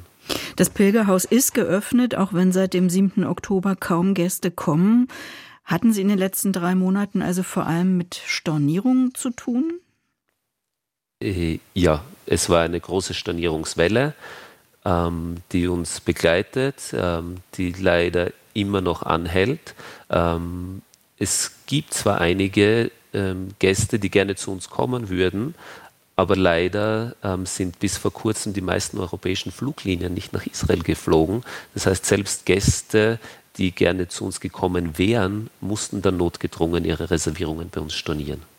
Das 0.56 0.70
Pilgerhaus 0.70 1.24
ist 1.24 1.52
geöffnet, 1.52 2.14
auch 2.14 2.32
wenn 2.32 2.52
seit 2.52 2.74
dem 2.74 2.88
7. 2.88 3.24
Oktober 3.24 3.76
kaum 3.76 4.14
Gäste 4.14 4.50
kommen. 4.50 5.08
Hatten 5.64 5.92
Sie 5.92 6.00
in 6.00 6.08
den 6.08 6.18
letzten 6.18 6.52
drei 6.52 6.74
Monaten 6.74 7.22
also 7.22 7.42
vor 7.42 7.66
allem 7.66 7.96
mit 7.96 8.20
Stornierungen 8.26 9.14
zu 9.14 9.30
tun? 9.30 9.74
Äh, 11.22 11.60
ja, 11.74 12.04
es 12.26 12.48
war 12.48 12.62
eine 12.62 12.80
große 12.80 13.14
Stornierungswelle, 13.14 14.14
ähm, 14.84 15.36
die 15.52 15.68
uns 15.68 16.00
begleitet, 16.00 16.76
ähm, 16.92 17.36
die 17.54 17.72
leider 17.72 18.32
immer 18.54 18.80
noch 18.80 19.02
anhält. 19.02 19.74
Ähm, 20.10 20.82
es 21.18 21.52
gibt 21.66 21.94
zwar 21.94 22.20
einige 22.20 22.90
ähm, 23.14 23.50
Gäste, 23.58 23.98
die 23.98 24.10
gerne 24.10 24.34
zu 24.34 24.50
uns 24.50 24.68
kommen 24.68 25.08
würden, 25.08 25.54
aber 26.16 26.36
leider 26.36 27.14
ähm, 27.22 27.46
sind 27.46 27.78
bis 27.78 27.96
vor 27.96 28.12
kurzem 28.12 28.52
die 28.52 28.60
meisten 28.60 28.98
europäischen 28.98 29.52
Fluglinien 29.52 30.12
nicht 30.12 30.32
nach 30.32 30.46
Israel 30.46 30.82
geflogen. 30.82 31.42
Das 31.74 31.86
heißt, 31.86 32.04
selbst 32.04 32.44
Gäste, 32.44 33.18
die 33.56 33.70
gerne 33.70 34.08
zu 34.08 34.24
uns 34.24 34.40
gekommen 34.40 34.98
wären, 34.98 35.50
mussten 35.60 36.02
dann 36.02 36.16
notgedrungen 36.16 36.84
ihre 36.84 37.10
Reservierungen 37.10 37.70
bei 37.70 37.80
uns 37.80 37.94
stornieren. 37.94 38.51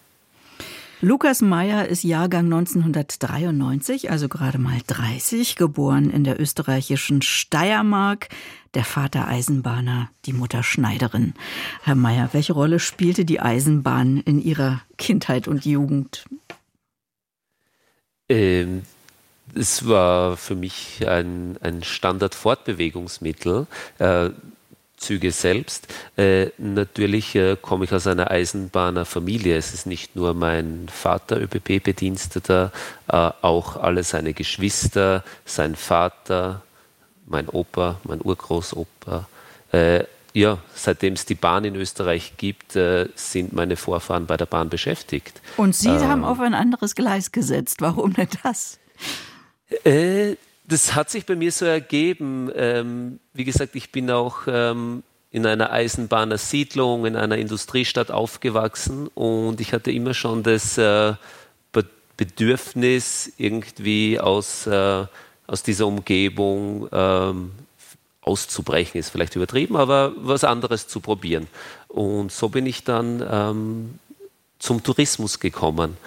Lukas 1.03 1.41
Meyer 1.41 1.89
ist 1.89 2.05
Jahrgang 2.05 2.45
1993, 2.45 4.09
also 4.09 4.29
gerade 4.29 4.57
mal 4.57 4.77
30, 4.87 5.57
geboren 5.57 6.09
in 6.09 6.23
der 6.23 6.39
österreichischen 6.39 7.21
Steiermark. 7.21 8.29
Der 8.73 8.85
Vater 8.85 9.27
Eisenbahner, 9.27 10.09
die 10.25 10.31
Mutter 10.31 10.63
Schneiderin. 10.63 11.33
Herr 11.81 11.95
Meyer, 11.95 12.29
welche 12.31 12.53
Rolle 12.53 12.79
spielte 12.79 13.25
die 13.25 13.41
Eisenbahn 13.41 14.21
in 14.21 14.41
Ihrer 14.41 14.81
Kindheit 14.97 15.49
und 15.49 15.65
Jugend? 15.65 16.23
Ähm, 18.29 18.83
es 19.53 19.85
war 19.85 20.37
für 20.37 20.55
mich 20.55 21.05
ein, 21.05 21.57
ein 21.59 21.83
Standard-Fortbewegungsmittel. 21.83 23.67
Äh, 23.99 24.29
Züge 25.03 25.31
selbst. 25.31 25.87
Äh, 26.17 26.47
natürlich 26.57 27.35
äh, 27.35 27.57
komme 27.61 27.85
ich 27.85 27.93
aus 27.93 28.07
einer 28.07 28.31
Eisenbahnerfamilie. 28.31 29.55
Es 29.55 29.73
ist 29.73 29.85
nicht 29.85 30.15
nur 30.15 30.33
mein 30.33 30.87
Vater 30.89 31.39
ÖBB-Bediensteter, 31.41 32.71
äh, 33.07 33.31
auch 33.41 33.77
alle 33.77 34.03
seine 34.03 34.33
Geschwister, 34.33 35.23
sein 35.45 35.75
Vater, 35.75 36.61
mein 37.25 37.49
Opa, 37.49 37.99
mein 38.03 38.21
Urgroßopa. 38.21 39.27
Äh, 39.71 40.05
ja, 40.33 40.57
seitdem 40.73 41.13
es 41.13 41.25
die 41.25 41.35
Bahn 41.35 41.63
in 41.63 41.75
Österreich 41.75 42.33
gibt, 42.37 42.75
äh, 42.75 43.07
sind 43.15 43.53
meine 43.53 43.75
Vorfahren 43.75 44.25
bei 44.25 44.35
der 44.35 44.47
Bahn 44.47 44.69
beschäftigt. 44.69 45.41
Und 45.57 45.75
Sie 45.75 45.89
haben 45.89 46.21
ähm, 46.21 46.23
auf 46.23 46.39
ein 46.39 46.55
anderes 46.55 46.95
Gleis 46.95 47.31
gesetzt. 47.31 47.81
Warum 47.81 48.13
denn 48.13 48.29
das? 48.41 48.79
Äh, 49.83 50.35
das 50.65 50.95
hat 50.95 51.09
sich 51.09 51.25
bei 51.25 51.35
mir 51.35 51.51
so 51.51 51.65
ergeben. 51.65 52.51
Ähm, 52.55 53.19
wie 53.33 53.43
gesagt, 53.43 53.75
ich 53.75 53.91
bin 53.91 54.09
auch 54.09 54.41
ähm, 54.47 55.03
in 55.31 55.45
einer 55.45 55.71
Eisenbahnersiedlung, 55.71 57.05
in 57.05 57.15
einer 57.15 57.37
Industriestadt 57.37 58.11
aufgewachsen 58.11 59.07
und 59.15 59.59
ich 59.59 59.73
hatte 59.73 59.91
immer 59.91 60.13
schon 60.13 60.43
das 60.43 60.77
äh, 60.77 61.13
Bedürfnis, 62.17 63.33
irgendwie 63.37 64.19
aus, 64.19 64.67
äh, 64.67 65.05
aus 65.47 65.63
dieser 65.63 65.87
Umgebung 65.87 66.87
ähm, 66.91 67.51
auszubrechen, 68.21 68.99
ist 68.99 69.09
vielleicht 69.09 69.35
übertrieben, 69.35 69.75
aber 69.75 70.13
was 70.15 70.43
anderes 70.43 70.87
zu 70.87 70.99
probieren. 70.99 71.47
Und 71.87 72.31
so 72.31 72.49
bin 72.49 72.65
ich 72.65 72.83
dann 72.83 73.25
ähm, 73.29 73.99
zum 74.59 74.83
Tourismus 74.83 75.39
gekommen. 75.39 75.97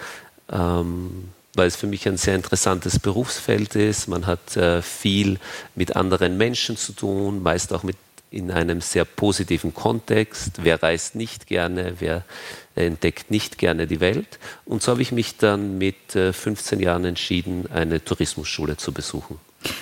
Ähm, 0.49 1.29
weil 1.57 1.67
es 1.67 1.75
für 1.75 1.87
mich 1.87 2.07
ein 2.07 2.17
sehr 2.17 2.35
interessantes 2.35 2.99
Berufsfeld 2.99 3.75
ist. 3.75 4.07
Man 4.07 4.27
hat 4.27 4.55
äh, 4.55 4.81
viel 4.81 5.39
mit 5.75 5.95
anderen 5.95 6.37
Menschen 6.37 6.77
zu 6.77 6.93
tun, 6.93 7.41
meist 7.41 7.73
auch 7.73 7.83
mit 7.83 7.97
in 8.29 8.51
einem 8.51 8.81
sehr 8.81 9.05
positiven 9.05 9.73
Kontext. 9.73 10.59
Wer 10.61 10.83
reist 10.83 11.15
nicht 11.15 11.47
gerne, 11.47 11.95
wer 11.99 12.23
entdeckt 12.75 13.31
nicht 13.31 13.57
gerne 13.57 13.87
die 13.87 14.01
Welt. 14.01 14.37
Und 14.65 14.83
so 14.83 14.91
habe 14.91 15.01
ich 15.01 15.11
mich 15.11 15.37
dann 15.37 15.77
mit 15.77 16.15
äh, 16.15 16.33
15 16.33 16.79
Jahren 16.79 17.05
entschieden, 17.05 17.65
eine 17.73 18.03
Tourismusschule 18.03 18.77
zu 18.77 18.91
besuchen. 18.91 19.39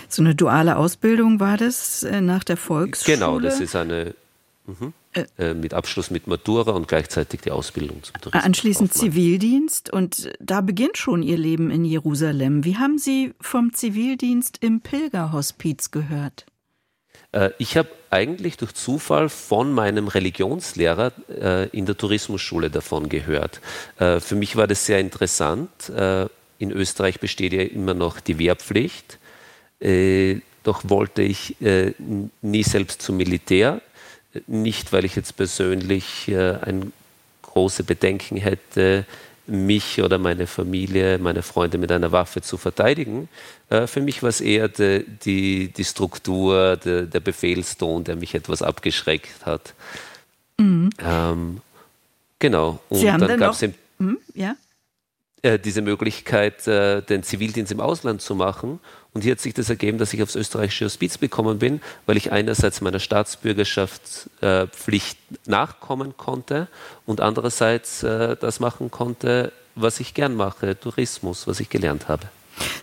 So 0.08 0.22
eine 0.22 0.36
duale 0.36 0.78
Ausbildung 0.78 1.40
war 1.40 1.58
das 1.58 2.04
äh, 2.04 2.22
nach 2.22 2.44
der 2.44 2.58
Volksschule? 2.58 3.18
Genau, 3.18 3.40
das 3.40 3.60
ist 3.60 3.76
eine 3.76 4.14
Mhm. 4.68 4.94
Äh, 5.38 5.54
mit 5.54 5.74
Abschluss 5.74 6.12
mit 6.12 6.28
Matura 6.28 6.72
und 6.72 6.90
gleichzeitig 6.90 7.40
die 7.42 7.52
Ausbildung 7.52 8.04
zum 8.04 8.20
Tourismus. 8.20 8.44
Anschließend 8.44 8.94
Zivildienst 8.94 9.92
und 9.94 10.30
da 10.42 10.60
beginnt 10.60 10.98
schon 10.98 11.24
Ihr 11.24 11.38
Leben 11.38 11.72
in 11.72 11.86
Jerusalem. 11.86 12.66
Wie 12.66 12.76
haben 12.76 12.98
Sie 12.98 13.34
vom 13.40 13.72
Zivildienst 13.74 14.58
im 14.60 14.82
Pilgerhospiz 14.82 15.92
gehört? 15.92 16.46
Äh, 17.32 17.52
ich 17.60 17.78
habe 17.78 17.88
eigentlich 18.10 18.58
durch 18.58 18.74
Zufall 18.74 19.30
von 19.30 19.72
meinem 19.72 20.10
Religionslehrer 20.10 21.14
äh, 21.30 21.70
in 21.70 21.86
der 21.86 21.96
Tourismusschule 21.96 22.70
davon 22.70 23.08
gehört. 23.08 23.62
Äh, 24.00 24.20
für 24.20 24.36
mich 24.36 24.58
war 24.58 24.68
das 24.68 24.86
sehr 24.86 25.00
interessant. 25.00 25.90
Äh, 25.90 26.28
in 26.60 26.72
Österreich 26.72 27.22
besteht 27.22 27.54
ja 27.54 27.62
immer 27.62 27.94
noch 27.94 28.20
die 28.20 28.38
Wehrpflicht. 28.38 29.18
Äh, 29.80 30.42
doch 30.64 30.90
wollte 30.90 31.22
ich 31.22 31.58
nie 32.42 32.64
selbst 32.64 33.04
zum 33.04 33.18
Militär 33.18 33.82
nicht, 34.48 34.94
weil 34.94 35.06
ich 35.06 35.16
jetzt 35.16 35.36
persönlich 35.36 36.28
äh, 36.28 36.58
ein 36.62 36.94
große 37.42 37.84
Bedenken 37.84 38.38
hätte, 38.38 39.06
mich 39.48 40.02
oder 40.02 40.18
meine 40.18 40.48
Familie, 40.48 41.20
meine 41.20 41.44
Freunde 41.44 41.78
mit 41.78 41.92
einer 41.92 42.12
Waffe 42.12 42.42
zu 42.42 42.58
verteidigen. 42.58 43.30
Äh, 43.70 43.88
für 43.88 44.02
mich 44.02 44.24
war 44.24 44.30
es 44.30 44.42
eher 44.42 44.68
de, 44.68 45.06
die, 45.24 45.70
die 45.70 45.84
Struktur, 45.84 46.78
de, 46.78 47.06
der 47.06 47.20
Befehlston, 47.20 48.04
der 48.04 48.16
mich 48.16 48.34
etwas 48.34 48.62
abgeschreckt 48.62 49.46
hat. 49.46 49.74
Mhm. 50.58 50.90
Ähm, 51.00 51.62
genau. 52.40 52.80
Und 52.90 53.00
Sie 53.00 53.12
haben 53.12 53.28
dann 53.28 53.40
gab 53.40 53.54
es 53.54 53.62
mhm, 54.00 54.18
ja? 54.34 54.56
Äh, 55.42 55.58
diese 55.60 55.82
Möglichkeit, 55.82 56.68
äh, 56.68 57.02
den 57.02 57.24
Zivildienst 57.24 57.72
im 57.72 57.80
Ausland 57.80 58.22
zu 58.22 58.36
machen. 58.36 58.82
Und 59.14 59.24
hier 59.24 59.32
hat 59.32 59.40
sich 59.40 59.54
das 59.54 59.70
ergeben, 59.70 59.98
dass 59.98 60.14
ich 60.14 60.22
aufs 60.22 60.36
österreichische 60.36 60.84
Hospiz 60.86 61.18
bekommen 61.18 61.60
bin, 61.60 61.80
weil 62.06 62.18
ich 62.18 62.32
einerseits 62.32 62.82
meiner 62.82 63.00
Staatsbürgerschaftspflicht 63.00 65.18
äh, 65.18 65.50
nachkommen 65.50 66.18
konnte 66.18 66.68
und 67.06 67.22
andererseits 67.22 68.04
äh, 68.04 68.36
das 68.36 68.60
machen 68.60 68.92
konnte, 68.92 69.54
was 69.76 70.00
ich 70.00 70.14
gern 70.14 70.36
mache, 70.36 70.80
Tourismus, 70.80 71.48
was 71.48 71.60
ich 71.60 71.70
gelernt 71.70 72.08
habe. 72.08 72.28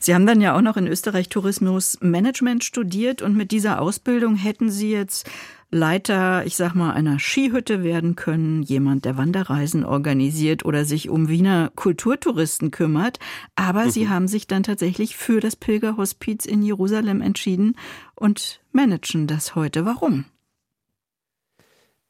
Sie 0.01 0.15
haben 0.15 0.27
dann 0.27 0.41
ja 0.41 0.57
auch 0.57 0.61
noch 0.61 0.77
in 0.77 0.87
Österreich 0.87 1.29
Tourismusmanagement 1.29 2.65
studiert 2.65 3.23
und 3.23 3.37
mit 3.37 3.51
dieser 3.51 3.81
Ausbildung 3.81 4.37
hätten 4.37 4.71
Sie 4.71 4.93
jetzt 4.93 5.29
Leiter, 5.75 6.45
ich 6.45 6.55
sag 6.57 6.75
mal, 6.75 6.93
einer 6.93 7.19
Skihütte 7.19 7.83
werden 7.83 8.15
können, 8.15 8.63
jemand, 8.63 9.07
der 9.07 9.17
Wanderreisen 9.17 9.87
organisiert 9.87 10.67
oder 10.67 10.85
sich 10.85 11.09
um 11.09 11.29
Wiener 11.29 11.73
Kulturtouristen 11.75 12.71
kümmert. 12.71 13.19
Aber 13.57 13.87
mhm. 13.87 13.91
sie 13.91 14.09
haben 14.11 14.29
sich 14.29 14.47
dann 14.47 14.63
tatsächlich 14.63 15.17
für 15.17 15.41
das 15.41 15.57
Pilgerhospiz 15.57 16.45
in 16.45 16.63
Jerusalem 16.63 17.23
entschieden 17.23 17.77
und 18.15 18.61
managen 18.73 19.27
das 19.27 19.55
heute. 19.55 19.87
Warum? 19.87 20.27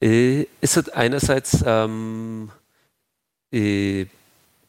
Äh, 0.00 0.46
es 0.60 0.76
hat 0.76 0.94
einerseits 0.94 1.62
ähm, 1.64 2.50
äh, 3.52 4.06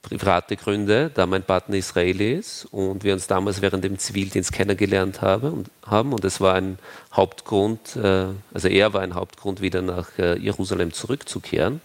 private 0.03 0.57
Gründe, 0.57 1.09
da 1.13 1.25
mein 1.25 1.43
Partner 1.43 1.75
Israeli 1.77 2.33
ist 2.33 2.65
und 2.71 3.03
wir 3.03 3.13
uns 3.13 3.25
damals 3.25 3.61
während 3.61 3.83
dem 3.83 3.97
Zivildienst 3.97 4.51
kennengelernt 4.51 5.21
haben 5.21 5.51
und, 5.51 5.69
haben. 5.85 6.13
und 6.13 6.23
es 6.25 6.39
war 6.41 6.55
ein 6.55 6.77
Hauptgrund, 7.13 7.95
äh, 7.95 8.25
also 8.53 8.67
er 8.67 8.93
war 8.93 9.01
ein 9.01 9.15
Hauptgrund, 9.15 9.61
wieder 9.61 9.81
nach 9.81 10.09
äh, 10.19 10.37
Jerusalem 10.37 10.91
zurückzukehren. 10.91 11.81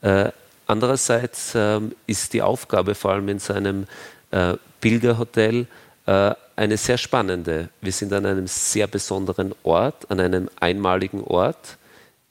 Äh, 0.00 0.30
andererseits 0.66 1.52
ähm, 1.54 1.94
ist 2.06 2.32
die 2.32 2.42
Aufgabe 2.42 2.94
vor 2.94 3.12
allem 3.12 3.28
in 3.28 3.40
seinem 3.40 3.86
äh, 4.30 4.54
Pilgerhotel 4.80 5.66
äh, 6.06 6.34
eine 6.54 6.76
sehr 6.76 6.98
spannende. 6.98 7.68
Wir 7.80 7.92
sind 7.92 8.12
an 8.12 8.26
einem 8.26 8.46
sehr 8.46 8.86
besonderen 8.86 9.54
Ort, 9.64 10.08
an 10.10 10.20
einem 10.20 10.48
einmaligen 10.60 11.22
Ort. 11.22 11.76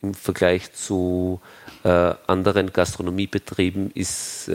Im 0.02 0.14
Vergleich 0.14 0.72
zu 0.74 1.42
äh, 1.84 2.14
anderen 2.26 2.72
Gastronomiebetrieben 2.72 3.92
ist 3.92 4.50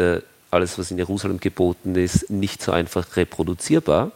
alles, 0.50 0.78
was 0.78 0.90
in 0.90 0.98
Jerusalem 0.98 1.40
geboten 1.40 1.94
ist, 1.94 2.30
nicht 2.30 2.62
so 2.62 2.72
einfach 2.72 3.16
reproduzierbar. 3.16 4.12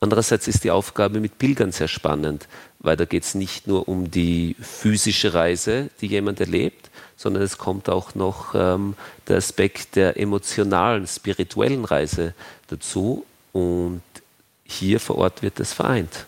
Andererseits 0.00 0.46
ist 0.46 0.64
die 0.64 0.70
Aufgabe 0.70 1.20
mit 1.20 1.38
Pilgern 1.38 1.72
sehr 1.72 1.88
spannend, 1.88 2.46
weil 2.78 2.96
da 2.96 3.04
geht 3.04 3.24
es 3.24 3.34
nicht 3.34 3.66
nur 3.66 3.88
um 3.88 4.10
die 4.10 4.54
physische 4.60 5.34
Reise, 5.34 5.90
die 6.00 6.06
jemand 6.06 6.40
erlebt, 6.40 6.90
sondern 7.16 7.42
es 7.42 7.58
kommt 7.58 7.88
auch 7.88 8.14
noch 8.14 8.54
ähm, 8.54 8.94
der 9.26 9.38
Aspekt 9.38 9.96
der 9.96 10.16
emotionalen, 10.16 11.06
spirituellen 11.08 11.84
Reise 11.84 12.34
dazu. 12.68 13.26
Und 13.52 14.02
hier 14.64 15.00
vor 15.00 15.18
Ort 15.18 15.42
wird 15.42 15.58
das 15.58 15.72
vereint. 15.72 16.26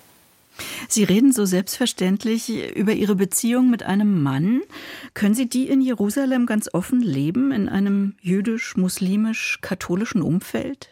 Sie 0.89 1.05
reden 1.05 1.33
so 1.33 1.45
selbstverständlich 1.45 2.77
über 2.77 2.93
Ihre 2.93 3.15
Beziehung 3.15 3.71
mit 3.71 3.83
einem 3.83 4.23
Mann. 4.23 4.63
Können 5.15 5.35
Sie 5.35 5.49
die 5.49 5.69
in 5.69 5.81
Jerusalem 5.81 6.47
ganz 6.47 6.69
offen 6.73 7.01
leben, 7.01 7.53
in 7.53 7.69
einem 7.69 8.15
jüdisch-muslimisch-katholischen 8.21 10.23
Umfeld? 10.23 10.91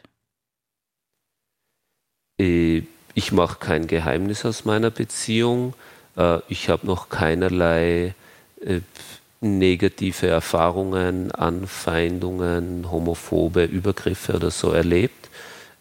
Äh, 2.39 2.83
ich 3.15 3.33
mache 3.33 3.59
kein 3.59 3.87
Geheimnis 3.87 4.45
aus 4.45 4.65
meiner 4.65 4.91
Beziehung. 4.91 5.75
Äh, 6.17 6.39
ich 6.49 6.69
habe 6.69 6.87
noch 6.87 7.09
keinerlei 7.09 8.15
äh, 8.65 8.81
negative 9.41 10.27
Erfahrungen, 10.27 11.33
Anfeindungen, 11.33 12.91
homophobe 12.91 13.65
Übergriffe 13.65 14.35
oder 14.35 14.51
so 14.51 14.73
erlebt. 14.73 15.29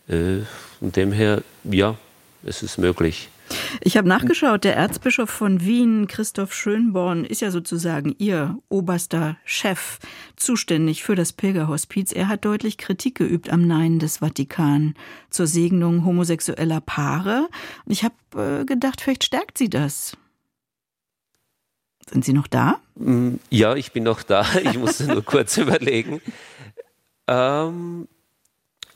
Von 0.05 0.91
dem 0.91 1.11
her, 1.11 1.41
ja, 1.63 1.97
es 2.43 2.61
ist 2.61 2.77
möglich. 2.77 3.29
Ich 3.81 3.97
habe 3.97 4.07
nachgeschaut, 4.07 4.63
der 4.63 4.75
Erzbischof 4.75 5.29
von 5.29 5.61
Wien, 5.61 6.07
Christoph 6.07 6.53
Schönborn, 6.53 7.25
ist 7.25 7.41
ja 7.41 7.51
sozusagen 7.51 8.15
Ihr 8.17 8.57
oberster 8.69 9.37
Chef, 9.45 9.99
zuständig 10.35 11.03
für 11.03 11.15
das 11.15 11.33
Pilgerhospiz. 11.33 12.11
Er 12.11 12.27
hat 12.27 12.45
deutlich 12.45 12.77
Kritik 12.77 13.15
geübt 13.15 13.49
am 13.49 13.65
Nein 13.67 13.99
des 13.99 14.17
Vatikan 14.17 14.95
zur 15.29 15.47
Segnung 15.47 16.05
homosexueller 16.05 16.81
Paare. 16.81 17.47
Ich 17.85 18.03
habe 18.03 18.61
äh, 18.61 18.65
gedacht, 18.65 19.01
vielleicht 19.01 19.23
stärkt 19.23 19.57
sie 19.57 19.69
das. 19.69 20.17
Sind 22.09 22.23
Sie 22.23 22.33
noch 22.33 22.47
da? 22.47 22.79
Mm, 22.95 23.35
ja, 23.49 23.75
ich 23.75 23.91
bin 23.91 24.03
noch 24.03 24.23
da. 24.23 24.45
Ich 24.63 24.77
musste 24.77 25.07
nur 25.07 25.23
kurz 25.23 25.57
überlegen. 25.57 26.21
Ähm, 27.27 28.07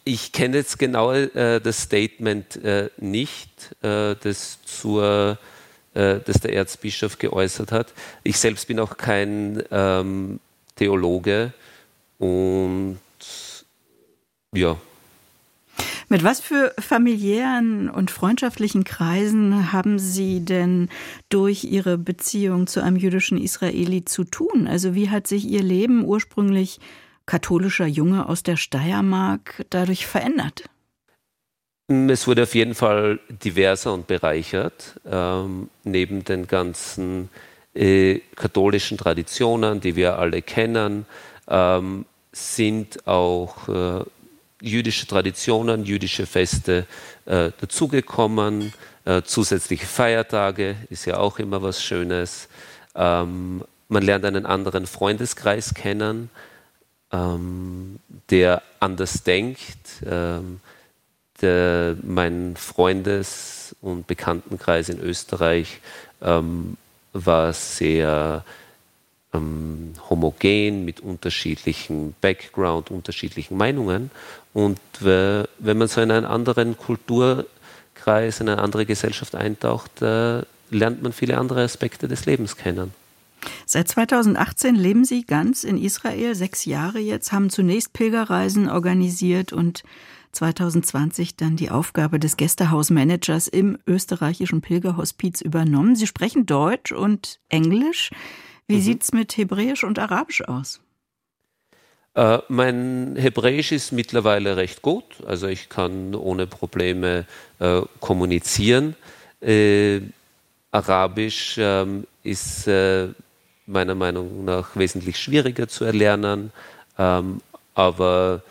ich 0.04 0.32
kenne 0.32 0.58
jetzt 0.58 0.80
genau 0.80 1.12
äh, 1.14 1.60
das 1.62 1.82
Statement 1.84 2.56
äh, 2.58 2.90
nicht, 2.98 3.76
äh, 3.82 4.16
das, 4.22 4.60
zur, 4.64 5.38
äh, 5.94 6.20
das 6.26 6.40
der 6.42 6.54
Erzbischof 6.54 7.20
geäußert 7.20 7.72
hat. 7.72 7.94
Ich 8.24 8.38
selbst 8.38 8.68
bin 8.68 8.80
auch 8.80 8.98
kein 8.98 9.64
ähm, 9.72 10.40
Theologe 10.76 11.54
und 12.18 13.00
ja. 14.54 14.78
Mit 16.10 16.26
was 16.26 16.42
für 16.42 16.74
familiären 16.78 17.90
und 17.90 18.12
freundschaftlichen 18.12 18.84
Kreisen 18.84 19.72
haben 19.72 19.98
Sie 19.98 20.42
denn 20.44 20.90
durch 21.30 21.64
Ihre 21.64 21.98
Beziehung 21.98 22.68
zu 22.68 22.84
einem 22.84 22.98
jüdischen 22.98 23.38
Israeli 23.38 24.04
zu 24.04 24.26
tun? 24.26 24.68
Also 24.68 24.94
wie 24.94 25.10
hat 25.10 25.26
sich 25.26 25.46
Ihr 25.46 25.64
Leben 25.64 26.04
ursprünglich 26.04 26.82
katholischer 27.26 27.86
Junge 27.86 28.28
aus 28.28 28.44
der 28.44 28.58
Steiermark 28.58 29.66
dadurch 29.70 30.06
verändert? 30.06 30.64
Es 31.88 32.26
wurde 32.26 32.44
auf 32.44 32.56
jeden 32.56 32.76
Fall 32.76 33.20
diverser 33.30 33.94
und 33.94 34.08
bereichert. 34.08 35.00
Ähm, 35.06 35.70
neben 35.84 36.24
den 36.24 36.48
ganzen 36.48 37.30
äh, 37.74 38.20
katholischen 38.36 38.98
Traditionen, 38.98 39.82
die 39.82 39.96
wir 39.96 40.18
alle 40.18 40.42
kennen, 40.42 41.06
ähm, 41.50 42.06
sind 42.32 43.06
auch 43.08 43.68
äh, 43.68 44.06
jüdische 44.62 45.06
Traditionen, 45.06 45.84
jüdische 45.84 46.26
Feste 46.26 46.86
äh, 47.26 47.52
dazugekommen. 47.60 48.74
Äh, 49.04 49.24
zusätzliche 49.24 49.86
Feiertage 49.86 50.76
ist 50.90 51.06
ja 51.06 51.18
auch 51.18 51.40
immer 51.40 51.62
was 51.62 51.84
Schönes. 51.84 52.48
Ähm, 52.96 53.64
man 53.90 54.04
lernt 54.04 54.24
einen 54.24 54.46
anderen 54.46 54.86
Freundeskreis 54.88 55.74
kennen 55.74 56.30
ähm, 57.12 58.00
der 58.30 58.62
anders 58.80 59.24
denkt. 59.24 60.04
Ähm, 60.06 60.60
der, 61.42 61.96
mein 62.04 62.56
Freundes- 62.56 63.76
und 63.82 64.08
Bekanntenkreis 64.08 64.90
in 64.90 65.00
Österreich 65.00 65.80
ähm, 66.22 66.78
war 67.14 67.52
sehr 67.54 68.44
ähm, 69.34 69.94
homogen 70.10 70.86
mit 70.86 71.00
unterschiedlichen 71.00 72.16
Background, 72.22 72.92
unterschiedlichen 72.92 73.58
Meinungen. 73.58 74.12
Und 74.54 74.80
äh, 75.02 75.44
wenn 75.60 75.78
man 75.78 75.88
so 75.88 76.02
in 76.02 76.12
einen 76.12 76.26
anderen 76.26 76.78
Kulturkreis, 76.78 78.40
in 78.40 78.50
eine 78.50 78.62
andere 78.62 78.86
Gesellschaft 78.86 79.36
eintaucht, 79.36 80.02
äh, 80.02 80.44
lernt 80.70 81.02
man 81.02 81.12
viele 81.12 81.38
andere 81.38 81.64
Aspekte 81.64 82.08
des 82.08 82.26
Lebens 82.26 82.56
kennen. 82.56 82.94
Seit 83.66 83.88
2018 83.88 84.76
leben 84.76 85.06
Sie 85.06 85.24
ganz 85.24 85.64
in 85.64 85.78
Israel, 85.78 86.36
sechs 86.36 86.66
Jahre 86.66 87.00
jetzt, 87.00 87.32
haben 87.32 87.50
zunächst 87.50 87.94
Pilgerreisen 87.94 88.70
organisiert 88.70 89.54
und 89.54 89.84
2020 90.32 91.36
dann 91.36 91.56
die 91.56 91.70
Aufgabe 91.70 92.20
des 92.20 92.38
Gästehausmanagers 92.38 93.48
im 93.48 93.78
österreichischen 93.86 94.62
Pilgerhospiz 94.62 95.42
übernommen. 95.42 95.96
Sie 95.96 96.08
sprechen 96.08 96.46
Deutsch 96.46 96.92
und 96.92 97.40
Englisch. 97.50 98.12
Wie 98.68 98.78
mhm. 98.78 98.82
sieht 98.82 99.04
es 99.04 99.12
mit 99.12 99.36
Hebräisch 99.36 99.84
und 99.84 100.00
Arabisch 100.00 100.42
aus? 100.44 100.80
Äh, 102.14 102.40
mein 102.50 103.16
Hebräisch 103.18 103.72
ist 103.72 103.92
mittlerweile 103.92 104.58
recht 104.58 104.82
gut, 104.82 105.06
also 105.26 105.48
ich 105.48 105.70
kann 105.70 106.14
ohne 106.14 106.48
Probleme 106.48 107.26
äh, 107.60 107.82
kommunizieren. 108.00 108.96
Äh, 109.42 110.02
Arabisch 110.72 111.56
ähm, 111.58 112.06
ist 112.24 112.68
äh, 112.68 113.10
meiner 113.72 113.96
Meinung 113.96 114.46
nach 114.46 114.76
wesentlich 114.76 115.18
schwieriger 115.18 115.68
zu 115.68 115.86
erlernen. 115.86 116.52
Ähm, 116.98 117.42
aber 117.74 118.44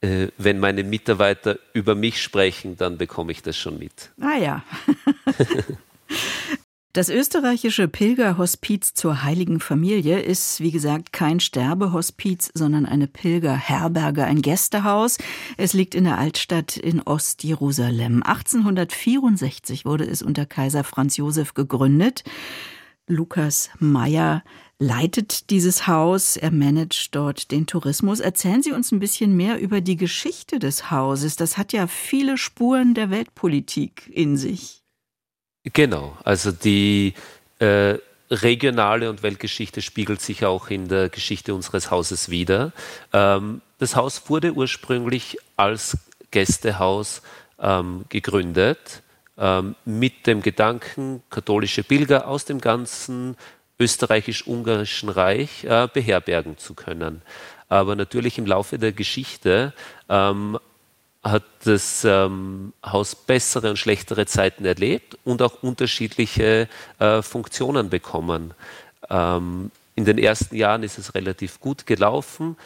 äh, 0.00 0.28
wenn 0.38 0.58
meine 0.58 0.84
Mitarbeiter 0.84 1.58
über 1.72 1.94
mich 1.94 2.22
sprechen, 2.22 2.76
dann 2.76 2.98
bekomme 2.98 3.32
ich 3.32 3.42
das 3.42 3.56
schon 3.56 3.78
mit. 3.78 4.10
Ah 4.20 4.38
ja. 4.38 4.62
Das 6.94 7.08
österreichische 7.08 7.88
Pilgerhospiz 7.88 8.94
zur 8.94 9.24
Heiligen 9.24 9.58
Familie 9.58 10.20
ist, 10.20 10.60
wie 10.60 10.70
gesagt, 10.70 11.12
kein 11.12 11.40
Sterbehospiz, 11.40 12.52
sondern 12.54 12.86
eine 12.86 13.08
Pilgerherberge, 13.08 14.22
ein 14.22 14.42
Gästehaus. 14.42 15.18
Es 15.56 15.72
liegt 15.72 15.96
in 15.96 16.04
der 16.04 16.18
Altstadt 16.18 16.76
in 16.76 17.02
Ostjerusalem. 17.02 18.22
1864 18.22 19.84
wurde 19.84 20.04
es 20.04 20.22
unter 20.22 20.46
Kaiser 20.46 20.84
Franz 20.84 21.16
Josef 21.16 21.54
gegründet. 21.54 22.22
Lukas 23.06 23.70
Meyer 23.78 24.42
leitet 24.78 25.50
dieses 25.50 25.86
Haus, 25.86 26.36
er 26.36 26.50
managt 26.50 27.14
dort 27.14 27.50
den 27.50 27.66
Tourismus. 27.66 28.20
Erzählen 28.20 28.62
Sie 28.62 28.72
uns 28.72 28.92
ein 28.92 28.98
bisschen 28.98 29.36
mehr 29.36 29.58
über 29.58 29.80
die 29.80 29.96
Geschichte 29.96 30.58
des 30.58 30.90
Hauses. 30.90 31.36
Das 31.36 31.56
hat 31.58 31.72
ja 31.72 31.86
viele 31.86 32.38
Spuren 32.38 32.94
der 32.94 33.10
Weltpolitik 33.10 34.10
in 34.12 34.36
sich. 34.36 34.82
Genau, 35.72 36.16
also 36.24 36.52
die 36.52 37.14
äh, 37.58 37.98
regionale 38.30 39.08
und 39.08 39.22
Weltgeschichte 39.22 39.80
spiegelt 39.80 40.20
sich 40.20 40.44
auch 40.44 40.68
in 40.68 40.88
der 40.88 41.08
Geschichte 41.08 41.54
unseres 41.54 41.90
Hauses 41.90 42.28
wider. 42.28 42.72
Ähm, 43.12 43.62
das 43.78 43.96
Haus 43.96 44.28
wurde 44.28 44.52
ursprünglich 44.52 45.38
als 45.56 45.96
Gästehaus 46.30 47.22
ähm, 47.58 48.04
gegründet 48.08 49.03
mit 49.84 50.28
dem 50.28 50.42
Gedanken, 50.42 51.22
katholische 51.28 51.82
Pilger 51.82 52.28
aus 52.28 52.44
dem 52.44 52.60
ganzen 52.60 53.36
österreichisch-ungarischen 53.78 55.08
Reich 55.08 55.64
äh, 55.64 55.88
beherbergen 55.92 56.58
zu 56.58 56.74
können. 56.74 57.22
Aber 57.68 57.96
natürlich 57.96 58.38
im 58.38 58.46
Laufe 58.46 58.78
der 58.78 58.92
Geschichte 58.92 59.72
ähm, 60.08 60.58
hat 61.22 61.44
das 61.64 62.04
ähm, 62.04 62.72
Haus 62.84 63.14
bessere 63.14 63.70
und 63.70 63.78
schlechtere 63.78 64.26
Zeiten 64.26 64.64
erlebt 64.64 65.18
und 65.24 65.40
auch 65.42 65.62
unterschiedliche 65.62 66.68
äh, 66.98 67.22
Funktionen 67.22 67.88
bekommen. 67.88 68.54
Ähm, 69.08 69.70
in 69.96 70.04
den 70.04 70.18
ersten 70.18 70.54
Jahren 70.54 70.82
ist 70.82 70.98
es 70.98 71.14
relativ 71.14 71.60
gut 71.60 71.86
gelaufen. 71.86 72.56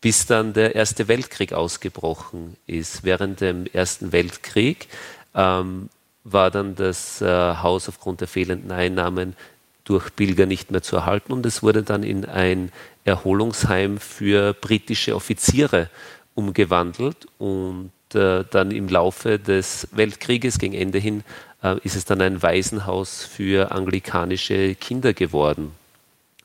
Bis 0.00 0.26
dann 0.26 0.52
der 0.52 0.74
Erste 0.74 1.08
Weltkrieg 1.08 1.52
ausgebrochen 1.52 2.56
ist. 2.66 3.02
Während 3.04 3.40
dem 3.40 3.66
Ersten 3.66 4.12
Weltkrieg 4.12 4.88
ähm, 5.34 5.88
war 6.24 6.50
dann 6.50 6.74
das 6.74 7.20
äh, 7.20 7.26
Haus 7.26 7.88
aufgrund 7.88 8.20
der 8.20 8.28
fehlenden 8.28 8.72
Einnahmen 8.72 9.36
durch 9.84 10.14
Pilger 10.14 10.46
nicht 10.46 10.70
mehr 10.70 10.82
zu 10.82 10.96
erhalten 10.96 11.32
und 11.32 11.46
es 11.46 11.62
wurde 11.62 11.84
dann 11.84 12.02
in 12.02 12.24
ein 12.24 12.72
Erholungsheim 13.04 13.98
für 13.98 14.52
britische 14.52 15.14
Offiziere 15.14 15.88
umgewandelt 16.34 17.28
und 17.38 17.92
äh, 18.12 18.44
dann 18.50 18.72
im 18.72 18.88
Laufe 18.88 19.38
des 19.38 19.88
Weltkrieges 19.92 20.58
gegen 20.58 20.74
Ende 20.74 20.98
hin 20.98 21.22
äh, 21.62 21.76
ist 21.84 21.94
es 21.94 22.04
dann 22.04 22.20
ein 22.20 22.42
Waisenhaus 22.42 23.24
für 23.24 23.70
anglikanische 23.70 24.74
Kinder 24.74 25.14
geworden. 25.14 25.72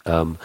Ähm, 0.05 0.37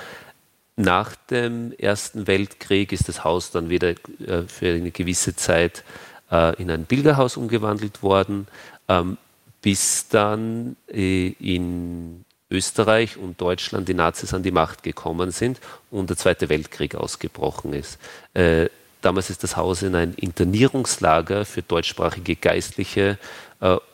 nach 0.77 1.17
dem 1.31 1.73
Ersten 1.73 2.27
Weltkrieg 2.27 2.93
ist 2.93 3.09
das 3.09 3.25
Haus 3.25 3.51
dann 3.51 3.71
wieder 3.71 3.91
äh, 3.91 4.43
für 4.47 4.75
eine 4.75 4.91
gewisse 4.91 5.35
Zeit 5.35 5.83
äh, 6.31 6.55
in 6.61 6.71
ein 6.71 6.85
Pilgerhaus 6.85 7.39
umgewandelt 7.39 8.03
worden, 8.03 8.47
ähm, 8.89 9.17
bis 9.63 10.09
dann 10.09 10.77
äh, 10.89 11.29
in 11.41 12.27
Österreich 12.51 13.17
und 13.17 13.41
Deutschland 13.41 13.89
die 13.89 13.95
Nazis 13.95 14.35
an 14.35 14.43
die 14.43 14.51
Macht 14.51 14.83
gekommen 14.83 15.31
sind 15.31 15.61
und 15.91 16.11
der 16.11 16.17
Zweite 16.19 16.49
Weltkrieg 16.49 16.95
ausgebrochen 16.95 17.73
ist. 17.73 17.99
Damals 19.03 19.31
ist 19.31 19.43
das 19.43 19.57
Haus 19.57 19.83
in 19.83 19.97
ein 19.97 20.15
Internierungslager 20.15 21.45
für 21.45 21.63
deutschsprachige 21.63 22.37
Geistliche 22.37 23.19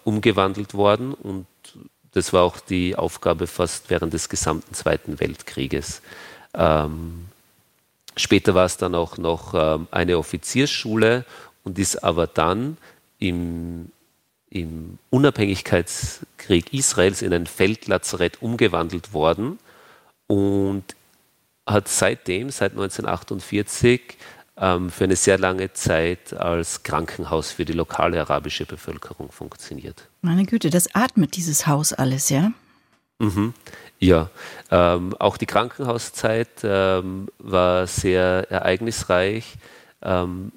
umgewandelt 0.05 0.75
worden 0.75 1.15
und 1.15 1.47
das 2.13 2.35
war 2.35 2.43
auch 2.43 2.61
die 2.61 2.95
Aufgabe 2.95 3.47
fast 3.47 3.89
während 3.89 4.13
des 4.13 4.29
gesamten 4.29 4.75
Zweiten 4.75 5.19
Weltkrieges. 5.19 6.03
Ähm, 6.55 7.27
später 8.17 8.55
war 8.55 8.67
es 8.67 8.77
dann 8.77 8.95
auch 8.95 9.19
noch 9.19 9.55
ähm, 9.55 9.89
eine 9.91 10.19
Offiziersschule 10.19 11.25
und 11.65 11.79
ist 11.79 12.03
aber 12.03 12.27
dann 12.27 12.77
im, 13.19 13.91
im 14.51 14.99
Unabhängigkeitskrieg 15.11 16.73
Israels 16.73 17.23
in 17.23 17.33
ein 17.33 17.47
Feldlazarett 17.47 18.43
umgewandelt 18.43 19.13
worden 19.13 19.59
und 20.27 20.85
hat 21.67 21.89
seitdem, 21.89 22.51
seit 22.51 22.73
1948, 22.73 24.17
ähm, 24.57 24.91
für 24.91 25.05
eine 25.05 25.17
sehr 25.17 25.39
lange 25.39 25.73
Zeit 25.73 26.35
als 26.35 26.83
Krankenhaus 26.83 27.51
für 27.51 27.65
die 27.65 27.73
lokale 27.73 28.21
arabische 28.21 28.67
Bevölkerung 28.67 29.33
funktioniert. 29.33 30.09
Meine 30.21 30.45
Güte, 30.45 30.71
das 30.71 30.95
atmet 30.95 31.37
dieses 31.37 31.67
Haus 31.67 31.93
alles, 31.93 32.29
ja? 32.29 32.53
Mhm. 33.19 33.55
Ja, 34.03 34.31
ähm, 34.73 35.15
auch 35.21 35.37
die 35.37 35.47
Krankenhauszeit 35.47 36.49
ähm, 36.65 37.29
war 37.39 37.87
sehr 37.87 38.51
ereignisreich. 38.51 39.55
Ähm, 40.03 40.51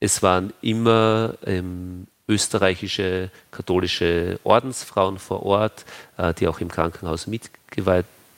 es 0.00 0.22
waren 0.22 0.54
immer 0.62 1.34
ähm, 1.44 2.06
österreichische 2.26 3.28
katholische 3.50 4.40
Ordensfrauen 4.42 5.18
vor 5.18 5.42
Ort, 5.42 5.84
äh, 6.16 6.32
die 6.32 6.48
auch 6.48 6.60
im 6.60 6.70
Krankenhaus 6.70 7.26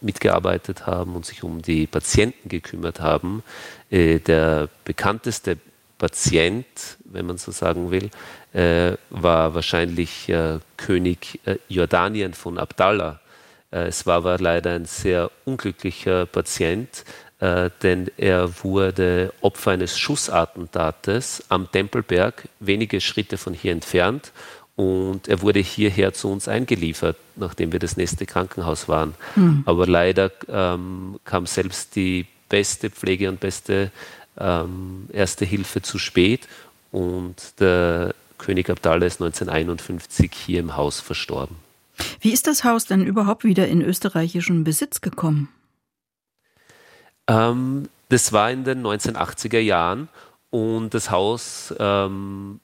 mitgearbeitet 0.00 0.84
haben 0.84 1.14
und 1.14 1.24
sich 1.24 1.44
um 1.44 1.62
die 1.62 1.86
Patienten 1.86 2.48
gekümmert 2.48 2.98
haben. 2.98 3.44
Äh, 3.88 4.18
der 4.18 4.68
bekannteste 4.84 5.58
Patient, 5.96 6.66
wenn 7.04 7.26
man 7.26 7.38
so 7.38 7.52
sagen 7.52 7.92
will, 7.92 8.10
äh, 8.52 8.96
war 9.10 9.54
wahrscheinlich 9.54 10.28
äh, 10.28 10.58
König 10.76 11.38
Jordanien 11.68 12.34
von 12.34 12.58
Abdallah 12.58 13.20
es 13.82 14.06
war 14.06 14.16
aber 14.16 14.38
leider 14.38 14.72
ein 14.72 14.84
sehr 14.84 15.30
unglücklicher 15.44 16.26
Patient, 16.26 17.04
äh, 17.40 17.70
denn 17.82 18.10
er 18.16 18.62
wurde 18.62 19.32
Opfer 19.40 19.72
eines 19.72 19.98
Schussattentates 19.98 21.44
am 21.48 21.70
Tempelberg, 21.70 22.48
wenige 22.60 23.00
Schritte 23.00 23.36
von 23.36 23.52
hier 23.52 23.72
entfernt. 23.72 24.32
Und 24.76 25.28
er 25.28 25.40
wurde 25.42 25.60
hierher 25.60 26.12
zu 26.14 26.30
uns 26.30 26.48
eingeliefert, 26.48 27.16
nachdem 27.36 27.70
wir 27.72 27.78
das 27.78 27.96
nächste 27.96 28.26
Krankenhaus 28.26 28.88
waren. 28.88 29.14
Mhm. 29.36 29.62
Aber 29.66 29.86
leider 29.86 30.32
ähm, 30.48 31.20
kam 31.24 31.46
selbst 31.46 31.94
die 31.94 32.26
beste 32.48 32.90
Pflege 32.90 33.28
und 33.28 33.38
beste 33.38 33.90
ähm, 34.38 35.08
Erste 35.12 35.44
Hilfe 35.44 35.82
zu 35.82 35.98
spät. 35.98 36.48
Und 36.90 37.60
der 37.60 38.14
König 38.38 38.68
Abdallah 38.70 39.06
ist 39.06 39.20
1951 39.20 40.32
hier 40.32 40.60
im 40.60 40.76
Haus 40.76 41.00
verstorben. 41.00 41.63
Wie 42.20 42.32
ist 42.32 42.46
das 42.46 42.64
Haus 42.64 42.86
denn 42.86 43.04
überhaupt 43.06 43.44
wieder 43.44 43.68
in 43.68 43.82
österreichischen 43.82 44.64
Besitz 44.64 45.00
gekommen? 45.00 45.48
Ähm, 47.26 47.88
das 48.08 48.32
war 48.32 48.50
in 48.50 48.64
den 48.64 48.82
1980er 48.82 49.58
Jahren 49.58 50.08
und 50.50 50.94
das 50.94 51.10
Haus 51.10 51.74
ähm, 51.78 52.60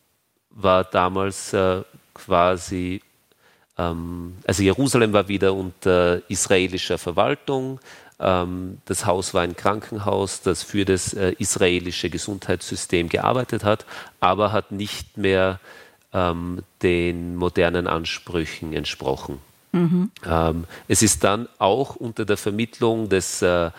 war 0.50 0.84
damals 0.84 1.52
äh, 1.52 1.82
quasi, 2.14 3.00
ähm, 3.78 4.36
also 4.46 4.62
Jerusalem 4.62 5.12
war 5.12 5.28
wieder 5.28 5.54
unter 5.54 6.22
israelischer 6.30 6.98
Verwaltung. 6.98 7.80
Ähm, 8.18 8.78
das 8.84 9.06
Haus 9.06 9.32
war 9.32 9.42
ein 9.42 9.56
Krankenhaus, 9.56 10.42
das 10.42 10.62
für 10.62 10.84
das 10.84 11.14
äh, 11.14 11.34
israelische 11.38 12.10
Gesundheitssystem 12.10 13.08
gearbeitet 13.08 13.64
hat, 13.64 13.86
aber 14.20 14.52
hat 14.52 14.72
nicht 14.72 15.16
mehr 15.16 15.58
ähm, 16.12 16.62
den 16.82 17.36
modernen 17.36 17.86
Ansprüchen 17.86 18.72
entsprochen. 18.72 19.38
Mhm. 19.72 20.10
Ähm, 20.26 20.64
es 20.88 21.02
ist 21.02 21.22
dann 21.24 21.48
auch 21.58 21.96
unter 21.96 22.24
der 22.24 22.36
Vermittlung 22.36 23.08
des 23.08 23.42
äh, 23.42 23.70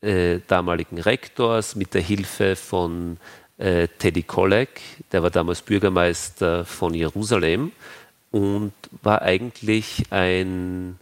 äh, 0.00 0.40
damaligen 0.46 0.98
Rektors 1.00 1.74
mit 1.74 1.94
der 1.94 2.00
Hilfe 2.00 2.56
von 2.56 3.18
äh, 3.58 3.88
Teddy 3.98 4.22
Kollek, 4.22 4.80
der 5.12 5.22
war 5.22 5.30
damals 5.30 5.62
Bürgermeister 5.62 6.64
von 6.64 6.94
Jerusalem 6.94 7.72
und 8.30 8.72
war 9.02 9.22
eigentlich 9.22 10.04
ein, 10.10 10.98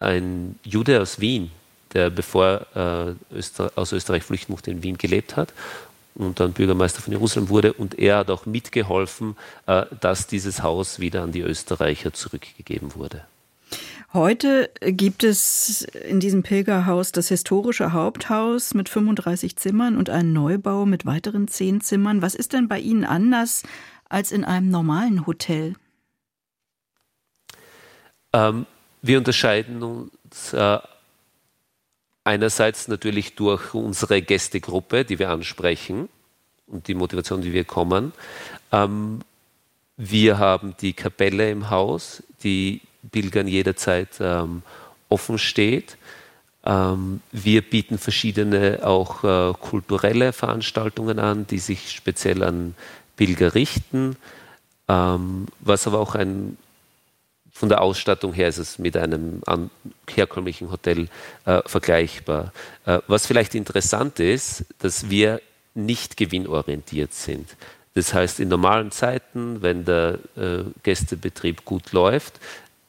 ein 0.00 0.58
Jude 0.64 1.00
aus 1.00 1.20
Wien, 1.20 1.50
der 1.92 2.10
bevor 2.10 2.66
äh, 2.74 3.34
Öster 3.34 3.70
aus 3.76 3.92
Österreich 3.92 4.24
flüchten 4.24 4.52
musste, 4.52 4.70
in 4.70 4.82
Wien 4.82 4.98
gelebt 4.98 5.36
hat 5.36 5.52
und 6.18 6.40
dann 6.40 6.52
Bürgermeister 6.52 7.00
von 7.00 7.12
Jerusalem 7.12 7.48
wurde. 7.48 7.72
Und 7.72 7.98
er 7.98 8.18
hat 8.18 8.30
auch 8.30 8.44
mitgeholfen, 8.44 9.36
äh, 9.66 9.86
dass 10.00 10.26
dieses 10.26 10.62
Haus 10.62 10.98
wieder 10.98 11.22
an 11.22 11.32
die 11.32 11.40
Österreicher 11.40 12.12
zurückgegeben 12.12 12.94
wurde. 12.94 13.24
Heute 14.14 14.70
gibt 14.80 15.22
es 15.22 15.82
in 15.82 16.18
diesem 16.18 16.42
Pilgerhaus 16.42 17.12
das 17.12 17.28
historische 17.28 17.92
Haupthaus 17.92 18.72
mit 18.72 18.88
35 18.88 19.56
Zimmern 19.56 19.98
und 19.98 20.08
einen 20.08 20.32
Neubau 20.32 20.86
mit 20.86 21.04
weiteren 21.04 21.46
zehn 21.46 21.82
Zimmern. 21.82 22.22
Was 22.22 22.34
ist 22.34 22.54
denn 22.54 22.68
bei 22.68 22.78
Ihnen 22.78 23.04
anders 23.04 23.64
als 24.08 24.32
in 24.32 24.44
einem 24.44 24.70
normalen 24.70 25.26
Hotel? 25.26 25.74
Ähm, 28.32 28.64
wir 29.02 29.18
unterscheiden 29.18 29.82
uns 29.82 30.54
äh, 30.54 30.78
Einerseits 32.28 32.88
natürlich 32.88 33.36
durch 33.36 33.72
unsere 33.72 34.20
Gästegruppe, 34.20 35.06
die 35.06 35.18
wir 35.18 35.30
ansprechen 35.30 36.10
und 36.66 36.86
die 36.86 36.92
Motivation, 36.92 37.40
die 37.40 37.54
wir 37.54 37.64
kommen. 37.64 38.12
Ähm, 38.70 39.20
wir 39.96 40.36
haben 40.36 40.74
die 40.78 40.92
Kapelle 40.92 41.50
im 41.50 41.70
Haus, 41.70 42.22
die 42.42 42.82
Pilgern 43.10 43.48
jederzeit 43.48 44.10
ähm, 44.20 44.60
offen 45.08 45.38
steht. 45.38 45.96
Ähm, 46.66 47.22
wir 47.32 47.62
bieten 47.62 47.96
verschiedene 47.96 48.80
auch 48.84 49.24
äh, 49.24 49.54
kulturelle 49.58 50.34
Veranstaltungen 50.34 51.18
an, 51.18 51.46
die 51.46 51.58
sich 51.58 51.92
speziell 51.92 52.42
an 52.42 52.74
Pilger 53.16 53.54
richten, 53.54 54.16
ähm, 54.86 55.46
was 55.60 55.86
aber 55.86 55.98
auch 55.98 56.14
ein 56.14 56.58
von 57.58 57.68
der 57.68 57.80
Ausstattung 57.80 58.32
her 58.32 58.46
ist 58.46 58.58
es 58.58 58.78
mit 58.78 58.96
einem 58.96 59.42
herkömmlichen 60.08 60.70
Hotel 60.70 61.08
äh, 61.44 61.60
vergleichbar. 61.66 62.52
Äh, 62.86 63.00
was 63.08 63.26
vielleicht 63.26 63.56
interessant 63.56 64.20
ist, 64.20 64.64
dass 64.78 65.10
wir 65.10 65.42
nicht 65.74 66.16
gewinnorientiert 66.16 67.12
sind. 67.12 67.56
Das 67.94 68.14
heißt, 68.14 68.38
in 68.38 68.46
normalen 68.46 68.92
Zeiten, 68.92 69.60
wenn 69.60 69.84
der 69.84 70.20
äh, 70.36 70.62
Gästebetrieb 70.84 71.64
gut 71.64 71.90
läuft, 71.90 72.38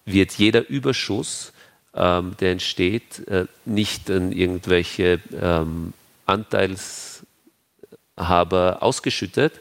wird 0.06 0.34
jeder 0.34 0.70
Überschuss, 0.70 1.52
ähm, 1.96 2.36
der 2.40 2.52
entsteht, 2.52 3.28
äh, 3.28 3.48
nicht 3.66 4.12
an 4.12 4.32
irgendwelche 4.32 5.20
ähm, 5.42 5.94
Anteilshaber 6.28 8.84
ausgeschüttet, 8.84 9.54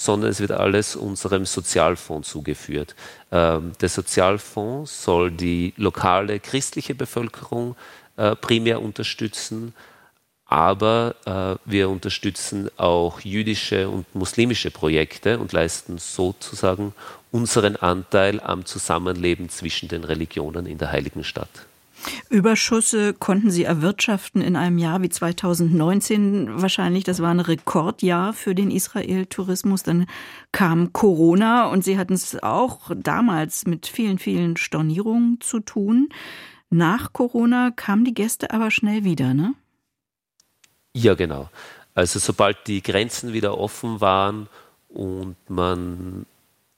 sondern 0.00 0.30
es 0.30 0.40
wird 0.40 0.52
alles 0.52 0.96
unserem 0.96 1.44
Sozialfonds 1.44 2.30
zugeführt. 2.30 2.94
Ähm, 3.30 3.72
der 3.82 3.90
Sozialfonds 3.90 5.04
soll 5.04 5.30
die 5.30 5.74
lokale 5.76 6.40
christliche 6.40 6.94
Bevölkerung 6.94 7.76
äh, 8.16 8.34
primär 8.34 8.80
unterstützen, 8.80 9.74
aber 10.46 11.16
äh, 11.26 11.70
wir 11.70 11.90
unterstützen 11.90 12.70
auch 12.78 13.20
jüdische 13.20 13.90
und 13.90 14.06
muslimische 14.14 14.70
Projekte 14.70 15.38
und 15.38 15.52
leisten 15.52 15.98
sozusagen 15.98 16.94
unseren 17.30 17.76
Anteil 17.76 18.40
am 18.40 18.64
Zusammenleben 18.64 19.50
zwischen 19.50 19.90
den 19.90 20.04
Religionen 20.04 20.64
in 20.64 20.78
der 20.78 20.92
Heiligen 20.92 21.24
Stadt. 21.24 21.66
Überschüsse 22.28 23.14
konnten 23.14 23.50
Sie 23.50 23.64
erwirtschaften 23.64 24.42
in 24.42 24.56
einem 24.56 24.78
Jahr 24.78 25.02
wie 25.02 25.08
2019 25.08 26.62
wahrscheinlich. 26.62 27.04
Das 27.04 27.20
war 27.20 27.30
ein 27.30 27.40
Rekordjahr 27.40 28.32
für 28.32 28.54
den 28.54 28.70
Israel-Tourismus. 28.70 29.82
Dann 29.82 30.06
kam 30.52 30.92
Corona 30.92 31.66
und 31.66 31.84
Sie 31.84 31.98
hatten 31.98 32.14
es 32.14 32.42
auch 32.42 32.90
damals 32.96 33.66
mit 33.66 33.86
vielen, 33.86 34.18
vielen 34.18 34.56
Stornierungen 34.56 35.40
zu 35.40 35.60
tun. 35.60 36.08
Nach 36.70 37.12
Corona 37.12 37.70
kamen 37.70 38.04
die 38.04 38.14
Gäste 38.14 38.52
aber 38.52 38.70
schnell 38.70 39.04
wieder, 39.04 39.34
ne? 39.34 39.54
Ja, 40.94 41.14
genau. 41.14 41.50
Also 41.94 42.18
sobald 42.18 42.66
die 42.66 42.82
Grenzen 42.82 43.32
wieder 43.32 43.58
offen 43.58 44.00
waren 44.00 44.48
und 44.88 45.36
man 45.48 46.26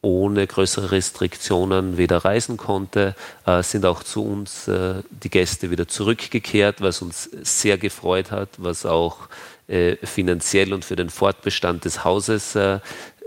ohne 0.03 0.47
größere 0.49 0.91
Restriktionen 0.91 1.97
wieder 1.97 2.19
reisen 2.19 2.57
konnte, 2.57 3.15
äh, 3.47 3.63
sind 3.63 3.87
auch 3.87 4.03
zu 4.03 4.25
uns 4.25 4.67
äh, 4.67 5.03
die 5.11 5.31
Gäste 5.31 5.71
wieder 5.71 5.87
zurückgekehrt, 5.87 6.81
was 6.81 7.03
uns 7.03 7.31
sehr 7.43 7.79
gefreut 7.79 8.33
hat, 8.33 8.49
was 8.59 8.85
auch 8.85 9.29
äh, 9.69 9.97
finanziell 10.05 10.75
und 10.75 10.85
für 10.85 10.97
den 10.97 11.09
Fortbestand 11.09 11.85
des 11.85 12.05
Hauses 12.05 12.57
äh, 12.57 12.81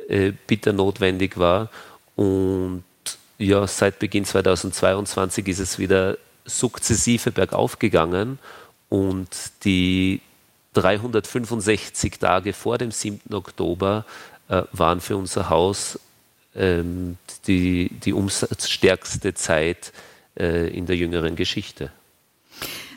äh, 0.10 0.34
bitter 0.48 0.74
notwendig 0.74 1.38
war. 1.38 1.70
Und 2.18 2.84
ja, 3.38 3.66
seit 3.68 4.00
Beginn 4.00 4.26
2022 4.26 5.48
ist 5.48 5.60
es 5.60 5.80
wieder 5.80 6.18
sukzessive 6.44 7.32
bergauf 7.32 7.80
gegangen 7.80 8.38
und 8.90 9.30
die 9.64 10.22
365 10.74 12.20
Tage 12.20 12.54
vor 12.54 12.78
dem 12.78 12.92
7. 12.92 13.34
Oktober 13.34 14.06
äh, 14.50 14.64
waren 14.74 15.00
für 15.00 15.18
unser 15.18 15.50
Haus 15.50 16.00
ähm, 16.56 17.18
die, 17.48 17.90
die 18.04 18.14
umsatzstärkste 18.14 19.34
Zeit 19.34 19.92
äh, 20.40 20.68
in 20.76 20.86
der 20.86 20.96
jüngeren 20.96 21.36
Geschichte. 21.36 21.92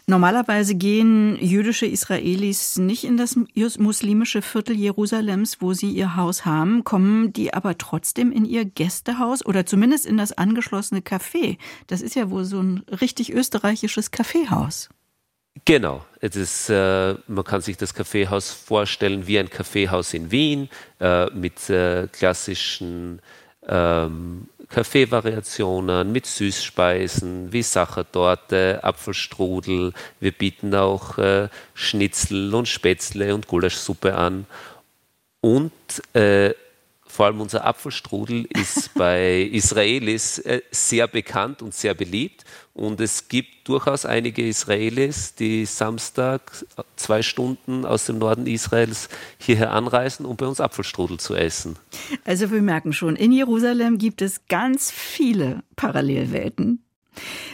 Normalerweise 0.09 0.75
gehen 0.75 1.37
jüdische 1.39 1.85
Israelis 1.85 2.79
nicht 2.79 3.05
in 3.05 3.19
das 3.19 3.37
muslimische 3.77 4.41
Viertel 4.41 4.75
Jerusalems, 4.75 5.61
wo 5.61 5.75
sie 5.75 5.91
ihr 5.91 6.17
Haus 6.17 6.47
haben, 6.47 6.83
kommen 6.83 7.35
die 7.35 7.53
aber 7.53 7.77
trotzdem 7.77 8.33
in 8.33 8.47
ihr 8.47 8.65
Gästehaus 8.65 9.45
oder 9.45 9.67
zumindest 9.67 10.07
in 10.07 10.17
das 10.17 10.33
angeschlossene 10.33 11.01
Café. 11.01 11.59
Das 11.89 12.01
ist 12.01 12.17
ja 12.17 12.31
wohl 12.31 12.45
so 12.45 12.59
ein 12.59 12.85
richtig 13.03 13.35
österreichisches 13.35 14.11
Kaffeehaus. 14.11 14.89
Genau, 15.67 16.07
es 16.21 16.37
ist, 16.37 16.71
äh, 16.71 17.15
man 17.27 17.45
kann 17.45 17.61
sich 17.61 17.77
das 17.77 17.93
Kaffeehaus 17.93 18.51
vorstellen 18.51 19.27
wie 19.27 19.39
ein 19.39 19.51
Kaffeehaus 19.51 20.15
in 20.15 20.31
Wien 20.31 20.71
äh, 21.01 21.27
mit 21.35 21.69
äh, 21.69 22.09
klassischen 22.11 23.21
ähm, 23.69 24.49
Kaffeevariationen 24.69 26.13
mit 26.13 26.27
Süßspeisen 26.27 27.53
wie 27.53 27.63
Sachertorte, 27.63 28.81
Apfelstrudel. 28.83 29.93
Wir 30.21 30.33
bieten 30.33 30.75
auch 30.75 31.17
äh, 31.19 31.49
Schnitzel 31.75 32.55
und 32.55 32.69
Spätzle 32.69 33.35
und 33.35 33.47
Gulaschsuppe 33.47 34.15
an. 34.15 34.47
Und 35.41 35.73
äh, 36.15 36.53
vor 37.19 37.27
allem 37.27 37.41
unser 37.41 37.65
Apfelstrudel 37.65 38.47
ist 38.49 38.95
bei 38.95 39.41
Israelis 39.41 40.39
äh, 40.39 40.61
sehr 40.71 41.09
bekannt 41.09 41.63
und 41.63 41.75
sehr 41.75 41.93
beliebt. 41.95 42.45
Und 42.75 43.01
es 43.01 43.27
gibt 43.27 43.67
durchaus 43.69 44.07
einige 44.07 44.47
Israelis, 44.47 45.35
die 45.35 45.67
Samstag 45.67 46.65
zwei 46.95 47.23
Stunden 47.23 47.85
aus 47.85 48.07
dem 48.07 48.19
Norden 48.19 48.47
Israels 48.47 49.09
hierher 49.37 49.73
anreisen, 49.73 50.27
um 50.27 50.37
bei 50.37 50.47
uns 50.47 50.61
Apfelstrudel 50.61 51.19
zu 51.19 51.35
essen. 51.35 51.75
Also 52.25 52.53
wir 52.53 52.63
merken 52.63 52.93
schon, 52.93 53.17
in 53.17 53.33
Jerusalem 53.33 53.99
gibt 53.99 54.23
es 54.23 54.47
ganz 54.47 54.93
viele 54.93 55.65
Parallelwelten. 55.75 56.85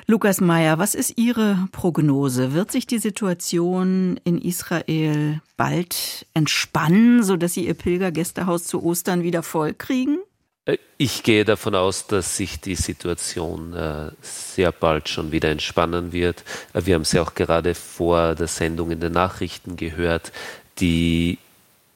Lukas 0.07 0.41
Meyer, 0.41 0.79
was 0.79 0.95
ist 0.95 1.17
Ihre 1.17 1.69
Prognose? 1.73 2.53
Wird 2.53 2.71
sich 2.71 2.87
die 2.87 2.99
Situation 2.99 4.21
in 4.25 4.41
Israel 4.41 5.41
bald 5.57 6.27
entspannen, 6.35 7.23
sodass 7.23 7.55
Sie 7.55 7.67
Ihr 7.67 7.75
Pilgergästehaus 7.75 8.65
zu 8.65 8.83
Ostern 8.83 9.23
wieder 9.23 9.43
voll 9.43 9.75
kriegen? 9.75 10.19
Äh, 10.67 10.79
ich 10.99 11.23
gehe 11.23 11.45
davon 11.45 11.75
aus, 11.75 12.07
dass 12.07 12.37
sich 12.37 12.61
die 12.61 12.75
Situation 12.75 13.75
äh, 13.75 14.11
sehr 14.21 14.73
bald 14.73 15.09
schon 15.09 15.33
wieder 15.33 15.51
entspannen 15.51 16.13
wird. 16.13 16.45
Äh, 16.73 16.87
wir 16.87 16.95
haben 16.95 17.03
es 17.03 17.13
ja 17.13 17.23
auch 17.23 17.35
gerade 17.35 17.75
vor 17.75 18.35
der 18.35 18.49
Sendung 18.49 18.91
in 18.91 19.01
den 19.01 19.13
Nachrichten 19.13 19.77
gehört. 19.77 20.33
Die 20.81 21.39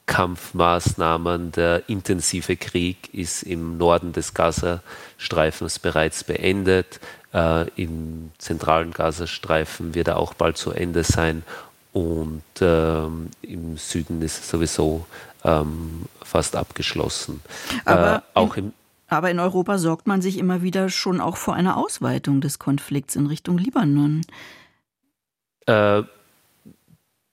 Kampfmaßnahmen, 0.09 1.51
der 1.51 1.87
intensive 1.87 2.57
Krieg 2.57 3.13
ist 3.13 3.43
im 3.43 3.77
Norden 3.77 4.11
des 4.11 4.33
Gazastreifens 4.33 5.77
bereits 5.77 6.23
beendet. 6.23 6.99
Äh, 7.31 7.69
Im 7.75 8.31
zentralen 8.39 8.89
Gazastreifen 8.89 9.93
wird 9.93 10.07
er 10.07 10.17
auch 10.17 10.33
bald 10.33 10.57
zu 10.57 10.71
Ende 10.71 11.03
sein. 11.03 11.43
Und 11.93 12.41
ähm, 12.59 13.29
im 13.43 13.77
Süden 13.77 14.23
ist 14.23 14.39
es 14.39 14.49
sowieso 14.49 15.05
ähm, 15.43 16.05
fast 16.23 16.55
abgeschlossen. 16.55 17.41
Aber, 17.85 18.15
äh, 18.15 18.21
auch 18.33 18.57
in, 18.57 18.73
aber 19.09 19.29
in 19.29 19.39
Europa 19.39 19.77
sorgt 19.77 20.07
man 20.07 20.23
sich 20.23 20.39
immer 20.39 20.63
wieder 20.63 20.89
schon 20.89 21.21
auch 21.21 21.37
vor 21.37 21.53
einer 21.53 21.77
Ausweitung 21.77 22.41
des 22.41 22.57
Konflikts 22.57 23.15
in 23.15 23.27
Richtung 23.27 23.59
Libanon. 23.59 24.21
Äh, 25.67 26.01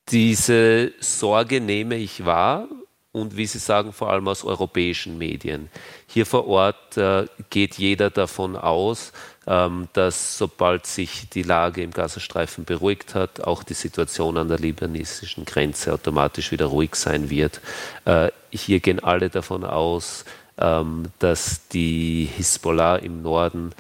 diese 0.09 0.93
Sorge 1.01 1.61
nehme 1.61 1.97
ich 1.97 2.25
wahr 2.25 2.69
und 3.13 3.37
wie 3.37 3.47
Sie 3.47 3.59
sagen, 3.59 3.93
vor 3.93 4.11
allem 4.11 4.29
aus 4.29 4.45
europäischen 4.45 5.17
Medien. 5.17 5.71
Hier 6.07 6.27
vor 6.27 6.47
Ort 6.47 6.97
äh, 6.97 7.27
geht 7.51 7.77
jeder 7.77 8.11
davon 8.11 8.57
aus, 8.57 9.13
ähm, 9.47 9.89
dass 9.95 10.37
sobald 10.37 10.87
sich 10.87 11.29
die 11.31 11.43
Lage 11.43 11.83
im 11.83 11.93
Gazastreifen 11.93 12.65
beruhigt 12.65 13.15
hat, 13.15 13.41
auch 13.41 13.63
die 13.63 13.75
Situation 13.75 14.37
an 14.37 14.49
der 14.49 14.59
libanesischen 14.59 15.45
Grenze 15.45 15.95
automatisch 15.95 16.53
wieder 16.53 16.67
ruhig 16.67 16.95
sein 16.95 17.31
wird. 17.31 17.61
Äh, 18.05 18.31
hier 18.51 18.81
gehen 18.81 19.01
alle 19.03 19.31
davon 19.31 19.65
aus, 19.65 20.25
ähm, 20.59 21.07
dass 21.19 21.69
die 21.69 22.29
Hisbollah 22.37 22.97
im 22.97 23.23
Norden 23.23 23.73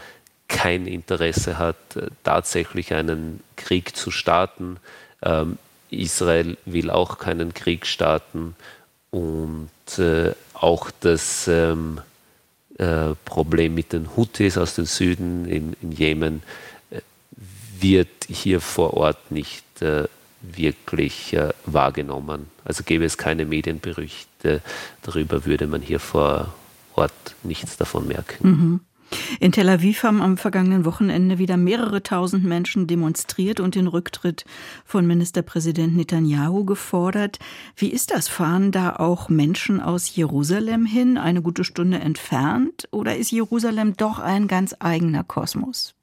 kein 0.48 0.86
Interesse 0.86 1.58
hat, 1.58 1.76
äh, 1.96 2.08
tatsächlich 2.24 2.94
einen 2.94 3.42
Krieg 3.56 3.96
zu 3.96 4.10
starten. 4.10 4.78
Ähm, 5.22 5.58
Israel 5.90 6.56
will 6.64 6.90
auch 6.90 7.18
keinen 7.18 7.54
Krieg 7.54 7.86
starten 7.86 8.56
und 9.10 9.70
äh, 9.98 10.32
auch 10.54 10.90
das 11.00 11.48
ähm, 11.48 12.00
äh, 12.78 13.14
Problem 13.24 13.74
mit 13.74 13.92
den 13.92 14.16
Houthis 14.16 14.58
aus 14.58 14.74
dem 14.74 14.84
Süden 14.86 15.46
in, 15.46 15.76
in 15.80 15.92
Jemen 15.92 16.42
äh, 16.90 17.00
wird 17.80 18.08
hier 18.28 18.60
vor 18.60 18.94
Ort 18.94 19.30
nicht 19.30 19.64
äh, 19.80 20.04
wirklich 20.42 21.32
äh, 21.32 21.52
wahrgenommen. 21.64 22.50
Also 22.64 22.82
gäbe 22.84 23.04
es 23.04 23.16
keine 23.16 23.44
Medienberichte 23.44 24.60
darüber, 25.02 25.44
würde 25.44 25.66
man 25.66 25.82
hier 25.82 26.00
vor 26.00 26.54
Ort 26.94 27.34
nichts 27.42 27.76
davon 27.76 28.06
merken. 28.08 28.48
Mhm. 28.48 28.80
In 29.40 29.52
Tel 29.52 29.68
Aviv 29.68 30.02
haben 30.02 30.22
am 30.22 30.36
vergangenen 30.36 30.84
Wochenende 30.84 31.38
wieder 31.38 31.56
mehrere 31.56 32.02
tausend 32.02 32.44
Menschen 32.44 32.86
demonstriert 32.86 33.60
und 33.60 33.74
den 33.74 33.86
Rücktritt 33.86 34.44
von 34.84 35.06
Ministerpräsident 35.06 35.96
Netanyahu 35.96 36.64
gefordert. 36.64 37.38
Wie 37.76 37.90
ist 37.90 38.10
das? 38.10 38.28
Fahren 38.28 38.72
da 38.72 38.96
auch 38.96 39.28
Menschen 39.28 39.80
aus 39.80 40.14
Jerusalem 40.14 40.86
hin, 40.86 41.18
eine 41.18 41.42
gute 41.42 41.64
Stunde 41.64 41.98
entfernt? 41.98 42.88
Oder 42.90 43.16
ist 43.16 43.30
Jerusalem 43.30 43.96
doch 43.96 44.18
ein 44.18 44.48
ganz 44.48 44.74
eigener 44.78 45.24
Kosmos? 45.24 45.94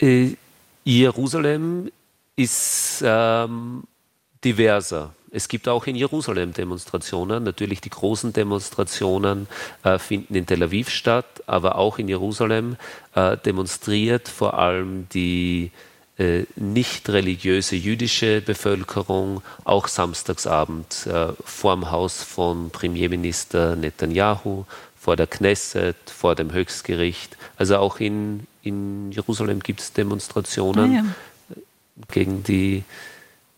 Äh, 0.00 0.34
Jerusalem 0.84 1.90
ist 2.36 3.02
ähm, 3.04 3.82
diverser. 4.44 5.14
Es 5.30 5.48
gibt 5.48 5.68
auch 5.68 5.86
in 5.86 5.96
Jerusalem 5.96 6.52
Demonstrationen. 6.52 7.44
Natürlich 7.44 7.80
die 7.80 7.90
großen 7.90 8.32
Demonstrationen 8.32 9.46
äh, 9.82 9.98
finden 9.98 10.34
in 10.34 10.46
Tel 10.46 10.62
Aviv 10.62 10.88
statt, 10.88 11.42
aber 11.46 11.76
auch 11.76 11.98
in 11.98 12.08
Jerusalem 12.08 12.76
äh, 13.14 13.36
demonstriert 13.36 14.28
vor 14.28 14.58
allem 14.58 15.06
die 15.12 15.70
äh, 16.18 16.44
nicht 16.56 17.08
religiöse 17.10 17.76
jüdische 17.76 18.40
Bevölkerung 18.40 19.42
auch 19.64 19.86
samstagsabend 19.86 21.06
äh, 21.06 21.28
vor 21.44 21.76
dem 21.76 21.90
Haus 21.90 22.22
von 22.22 22.70
Premierminister 22.70 23.76
Netanyahu, 23.76 24.64
vor 24.98 25.16
der 25.16 25.26
Knesset, 25.26 25.96
vor 26.06 26.34
dem 26.34 26.52
Höchstgericht. 26.52 27.36
Also 27.56 27.76
auch 27.76 28.00
in, 28.00 28.46
in 28.62 29.12
Jerusalem 29.12 29.60
gibt 29.60 29.80
es 29.80 29.92
Demonstrationen 29.92 30.90
ah, 30.90 30.94
ja. 30.96 31.04
gegen 32.08 32.42
die 32.42 32.82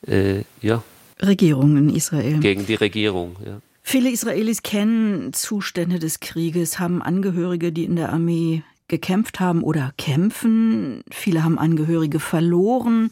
äh, 0.07 0.43
ja, 0.61 0.83
Regierung 1.23 1.77
in 1.77 1.89
Israel. 1.91 2.41
Gegen 2.41 2.67
die 2.67 2.75
Regierung, 2.75 3.37
ja. 3.45 3.61
Viele 3.83 4.11
Israelis 4.11 4.63
kennen 4.63 5.33
Zustände 5.33 5.99
des 5.99 6.21
Krieges, 6.21 6.79
haben 6.79 7.03
Angehörige, 7.03 7.73
die 7.73 7.85
in 7.85 7.97
der 7.97 8.13
Armee 8.13 8.63
gekämpft 8.89 9.41
haben 9.41 9.63
oder 9.63 9.93
kämpfen. 9.97 11.03
Viele 11.11 11.43
haben 11.43 11.59
Angehörige 11.59 12.21
verloren. 12.21 13.11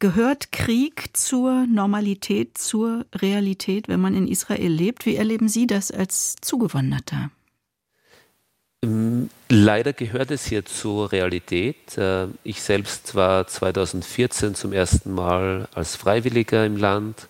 Gehört 0.00 0.52
Krieg 0.52 1.10
zur 1.16 1.66
Normalität, 1.66 2.58
zur 2.58 3.06
Realität, 3.14 3.88
wenn 3.88 4.00
man 4.00 4.14
in 4.14 4.28
Israel 4.28 4.70
lebt? 4.70 5.06
Wie 5.06 5.16
erleben 5.16 5.48
Sie 5.48 5.66
das 5.66 5.90
als 5.90 6.36
Zugewanderter? 6.40 7.30
Leider 9.50 9.94
gehört 9.94 10.30
es 10.30 10.44
hier 10.44 10.66
zur 10.66 11.10
Realität. 11.10 11.96
Äh, 11.96 12.26
ich 12.44 12.60
selbst 12.60 13.14
war 13.14 13.46
2014 13.46 14.54
zum 14.54 14.74
ersten 14.74 15.14
Mal 15.14 15.68
als 15.74 15.96
Freiwilliger 15.96 16.66
im 16.66 16.76
Land 16.76 17.28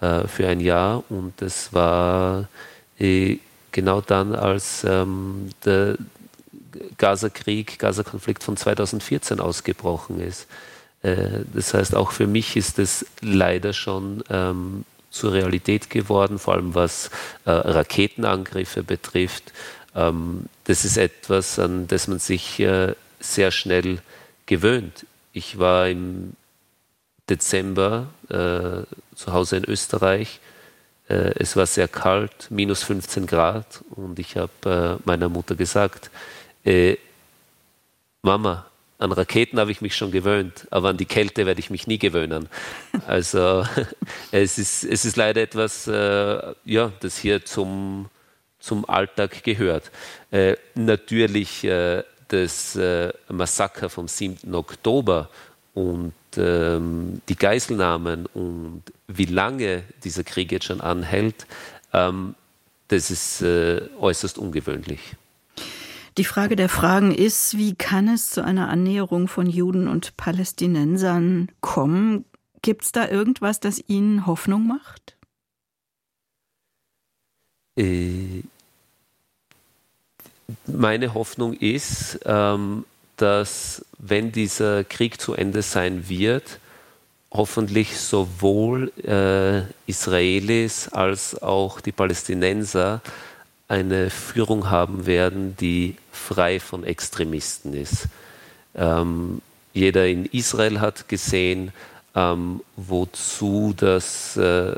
äh, 0.00 0.26
für 0.26 0.48
ein 0.48 0.58
Jahr 0.58 1.04
und 1.08 1.40
es 1.40 1.72
war 1.72 2.48
äh, 2.98 3.38
genau 3.70 4.00
dann, 4.00 4.34
als 4.34 4.82
ähm, 4.82 5.50
der 5.64 5.98
Gaza-Krieg, 6.98 7.78
Gaza-Konflikt 7.78 8.42
von 8.42 8.56
2014 8.56 9.38
ausgebrochen 9.40 10.20
ist. 10.20 10.46
Das 11.02 11.74
heißt, 11.74 11.96
auch 11.96 12.12
für 12.12 12.28
mich 12.28 12.56
ist 12.56 12.78
es 12.78 13.04
leider 13.20 13.72
schon 13.72 14.22
ähm, 14.30 14.84
zur 15.10 15.32
Realität 15.32 15.90
geworden, 15.90 16.38
vor 16.38 16.54
allem 16.54 16.76
was 16.76 17.10
Raketenangriffe 17.44 18.84
betrifft 18.84 19.52
das 19.94 20.84
ist 20.84 20.96
etwas, 20.96 21.58
an 21.58 21.86
das 21.86 22.08
man 22.08 22.18
sich 22.18 22.60
äh, 22.60 22.94
sehr 23.20 23.50
schnell 23.50 23.98
gewöhnt. 24.46 25.06
Ich 25.32 25.58
war 25.58 25.88
im 25.88 26.32
Dezember 27.28 28.08
äh, 28.28 29.14
zu 29.14 29.32
Hause 29.32 29.58
in 29.58 29.64
Österreich. 29.64 30.40
Äh, 31.08 31.34
es 31.38 31.56
war 31.56 31.66
sehr 31.66 31.88
kalt, 31.88 32.50
minus 32.50 32.82
15 32.84 33.26
Grad, 33.26 33.84
und 33.90 34.18
ich 34.18 34.36
habe 34.36 34.98
meiner 35.04 35.28
Mutter 35.28 35.54
gesagt, 35.54 36.10
Mama, 38.22 38.66
an 38.98 39.10
Raketen 39.10 39.58
habe 39.58 39.72
ich 39.72 39.80
mich 39.80 39.96
schon 39.96 40.12
gewöhnt, 40.12 40.68
aber 40.70 40.90
an 40.90 40.96
die 40.96 41.06
Kälte 41.06 41.44
werde 41.44 41.58
ich 41.58 41.70
mich 41.70 41.88
nie 41.88 41.98
gewöhnen. 41.98 42.48
Also 43.08 43.66
es 44.30 44.58
ist, 44.58 44.84
es 44.84 45.04
ist 45.04 45.16
leider 45.16 45.42
etwas, 45.42 45.86
ja, 45.86 46.92
das 47.00 47.18
hier 47.18 47.44
zum 47.44 48.08
zum 48.62 48.88
Alltag 48.88 49.42
gehört. 49.44 49.90
Äh, 50.30 50.56
natürlich 50.74 51.64
äh, 51.64 52.04
das 52.28 52.76
äh, 52.76 53.12
Massaker 53.28 53.90
vom 53.90 54.08
7. 54.08 54.54
Oktober 54.54 55.28
und 55.74 56.14
ähm, 56.36 57.20
die 57.28 57.36
Geiselnahmen 57.36 58.26
und 58.26 58.82
wie 59.08 59.26
lange 59.26 59.82
dieser 60.04 60.24
Krieg 60.24 60.52
jetzt 60.52 60.66
schon 60.66 60.80
anhält, 60.80 61.46
ähm, 61.92 62.34
das 62.88 63.10
ist 63.10 63.42
äh, 63.42 63.82
äußerst 63.98 64.38
ungewöhnlich. 64.38 65.16
Die 66.18 66.24
Frage 66.24 66.56
der 66.56 66.68
Fragen 66.68 67.14
ist, 67.14 67.56
wie 67.56 67.74
kann 67.74 68.06
es 68.08 68.30
zu 68.30 68.44
einer 68.44 68.68
Annäherung 68.68 69.28
von 69.28 69.46
Juden 69.46 69.88
und 69.88 70.16
Palästinensern 70.18 71.50
kommen? 71.62 72.26
Gibt 72.60 72.84
es 72.84 72.92
da 72.92 73.08
irgendwas, 73.08 73.60
das 73.60 73.82
Ihnen 73.88 74.26
Hoffnung 74.26 74.66
macht? 74.66 75.16
Äh, 77.76 78.42
meine 80.66 81.14
Hoffnung 81.14 81.54
ist, 81.54 82.20
ähm, 82.24 82.84
dass 83.16 83.84
wenn 83.98 84.32
dieser 84.32 84.84
Krieg 84.84 85.20
zu 85.20 85.34
Ende 85.34 85.62
sein 85.62 86.08
wird, 86.08 86.58
hoffentlich 87.30 87.98
sowohl 87.98 88.92
äh, 89.02 89.62
Israelis 89.90 90.88
als 90.88 91.40
auch 91.40 91.80
die 91.80 91.92
Palästinenser 91.92 93.00
eine 93.68 94.10
Führung 94.10 94.68
haben 94.70 95.06
werden, 95.06 95.56
die 95.56 95.96
frei 96.10 96.60
von 96.60 96.84
Extremisten 96.84 97.72
ist. 97.72 98.08
Ähm, 98.74 99.40
jeder 99.72 100.06
in 100.06 100.26
Israel 100.26 100.80
hat 100.80 101.08
gesehen, 101.08 101.72
ähm, 102.14 102.60
wozu 102.76 103.74
das 103.76 104.36
äh, 104.36 104.74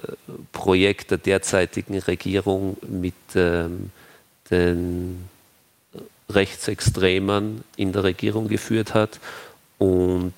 Projekt 0.52 1.10
der 1.10 1.18
derzeitigen 1.18 1.98
Regierung 1.98 2.76
mit 2.88 3.14
ähm, 3.34 3.90
den 4.50 5.28
Rechtsextremen 6.28 7.64
in 7.76 7.92
der 7.92 8.04
Regierung 8.04 8.48
geführt 8.48 8.94
hat. 8.94 9.20
Und 9.78 10.32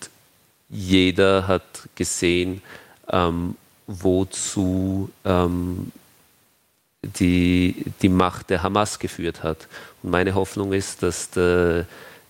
jeder 0.68 1.46
hat 1.46 1.62
gesehen, 1.94 2.62
ähm, 3.10 3.56
wozu 3.86 5.10
ähm, 5.24 5.92
die, 7.02 7.84
die 8.02 8.08
Macht 8.08 8.50
der 8.50 8.62
Hamas 8.62 8.98
geführt 8.98 9.42
hat. 9.42 9.68
Und 10.02 10.10
meine 10.10 10.34
Hoffnung 10.34 10.72
ist, 10.72 11.02
dass 11.02 11.30
der, 11.30 11.86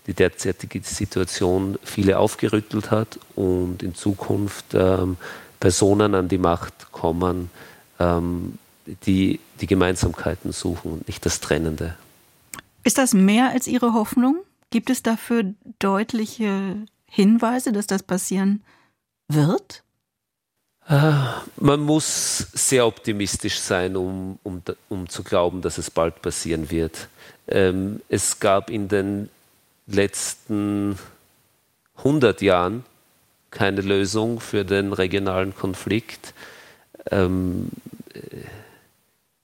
die 0.07 0.13
derzeitige 0.13 0.81
Situation 0.83 1.77
viele 1.83 2.17
aufgerüttelt 2.17 2.91
hat 2.91 3.19
und 3.35 3.83
in 3.83 3.93
Zukunft 3.93 4.73
ähm, 4.73 5.17
Personen 5.59 6.15
an 6.15 6.29
die 6.29 6.37
Macht 6.37 6.91
kommen, 6.91 7.49
ähm, 7.99 8.57
die 9.05 9.39
die 9.59 9.67
Gemeinsamkeiten 9.67 10.51
suchen 10.53 10.93
und 10.93 11.07
nicht 11.07 11.25
das 11.25 11.41
Trennende. 11.41 11.95
Ist 12.83 12.97
das 12.97 13.13
mehr 13.13 13.49
als 13.49 13.67
Ihre 13.67 13.93
Hoffnung? 13.93 14.37
Gibt 14.69 14.89
es 14.89 15.03
dafür 15.03 15.53
deutliche 15.79 16.77
Hinweise, 17.05 17.71
dass 17.71 17.87
das 17.87 18.03
passieren 18.03 18.63
wird? 19.27 19.83
Ah, 20.85 21.41
man 21.57 21.81
muss 21.81 22.37
sehr 22.53 22.87
optimistisch 22.87 23.59
sein, 23.59 23.97
um, 23.97 24.39
um, 24.43 24.61
um 24.87 25.09
zu 25.09 25.23
glauben, 25.23 25.61
dass 25.61 25.77
es 25.77 25.91
bald 25.91 26.21
passieren 26.21 26.71
wird. 26.71 27.09
Ähm, 27.47 28.01
es 28.07 28.39
gab 28.39 28.69
in 28.69 28.87
den 28.87 29.29
letzten 29.87 30.97
100 31.97 32.41
Jahren 32.41 32.83
keine 33.49 33.81
Lösung 33.81 34.39
für 34.39 34.65
den 34.65 34.93
regionalen 34.93 35.55
Konflikt. 35.55 36.33
Ähm, 37.09 37.69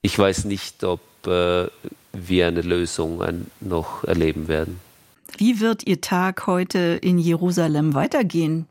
ich 0.02 0.18
weiß 0.20 0.46
nicht, 0.46 0.84
ob 0.84 1.02
äh, 1.26 1.68
wir 2.12 2.48
eine 2.48 2.62
Lösung 2.62 3.48
noch 3.60 4.04
erleben 4.04 4.48
werden. 4.48 4.80
Wie 5.38 5.60
wird 5.60 5.88
Ihr 5.88 6.02
Tag 6.02 6.46
heute 6.46 7.00
in 7.02 7.18
Jerusalem 7.18 7.96
weitergehen? 7.96 8.68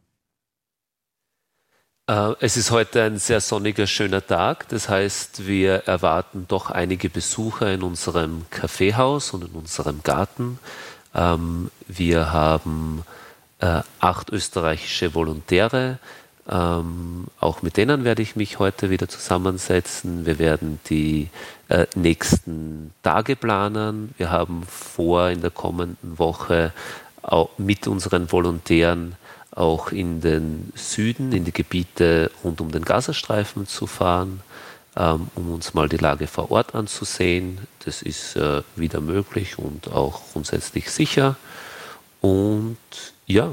Äh, 2.07 2.35
es 2.41 2.57
ist 2.57 2.71
heute 2.71 3.03
ein 3.03 3.19
sehr 3.19 3.41
sonniger, 3.41 3.87
schöner 3.87 4.25
Tag. 4.25 4.69
Das 4.69 4.89
heißt, 4.89 5.47
wir 5.47 5.87
erwarten 5.87 6.47
doch 6.49 6.71
einige 6.71 7.09
Besucher 7.09 7.73
in 7.73 7.83
unserem 7.83 8.45
Kaffeehaus 8.51 9.33
und 9.33 9.45
in 9.45 9.53
unserem 9.53 10.03
Garten. 10.03 10.59
Ähm, 11.15 11.71
wir 11.89 12.33
haben 12.33 13.05
äh, 13.61 13.83
acht 14.01 14.31
österreichische 14.31 15.15
Volontäre. 15.15 15.99
Ähm, 16.49 17.27
auch 17.39 17.63
mit 17.63 17.77
denen 17.77 18.05
werde 18.05 18.23
ich 18.23 18.35
mich 18.35 18.59
heute 18.59 18.91
wieder 18.91 19.09
zusammensetzen. 19.09 20.27
Wir 20.27 20.39
werden 20.39 20.81
die 20.89 21.29
äh, 21.69 21.87
nächsten 21.95 22.93
Tage 23.03 23.37
planen. 23.37 24.15
Wir 24.19 24.31
haben 24.31 24.65
vor, 24.67 25.29
in 25.29 25.41
der 25.41 25.51
kommenden 25.51 26.19
Woche 26.19 26.73
mit 27.57 27.87
unseren 27.87 28.33
Volontären 28.33 29.15
auch 29.55 29.93
in 29.93 30.21
den 30.21 30.73
Süden, 30.75 31.33
in 31.33 31.45
die 31.45 31.53
Gebiete 31.53 32.31
rund 32.43 32.61
um 32.61 32.73
den 32.73 32.85
Gazastreifen 32.85 33.67
zu 33.67 33.87
fahren, 33.87 34.41
ähm, 34.97 35.29
um 35.35 35.53
uns 35.53 35.75
mal 35.75 35.89
die 35.89 35.97
Lage 35.97 36.27
vor 36.27 36.51
Ort 36.51 36.75
anzusehen. 36.75 37.59
Das 37.85 38.03
ist 38.03 38.37
äh, 38.37 38.63
wieder 38.77 39.01
möglich 39.01 39.59
und 39.59 39.91
auch 39.91 40.21
grundsätzlich 40.33 40.91
sicher. 40.91 41.37
Und 42.21 42.77
ja, 43.27 43.51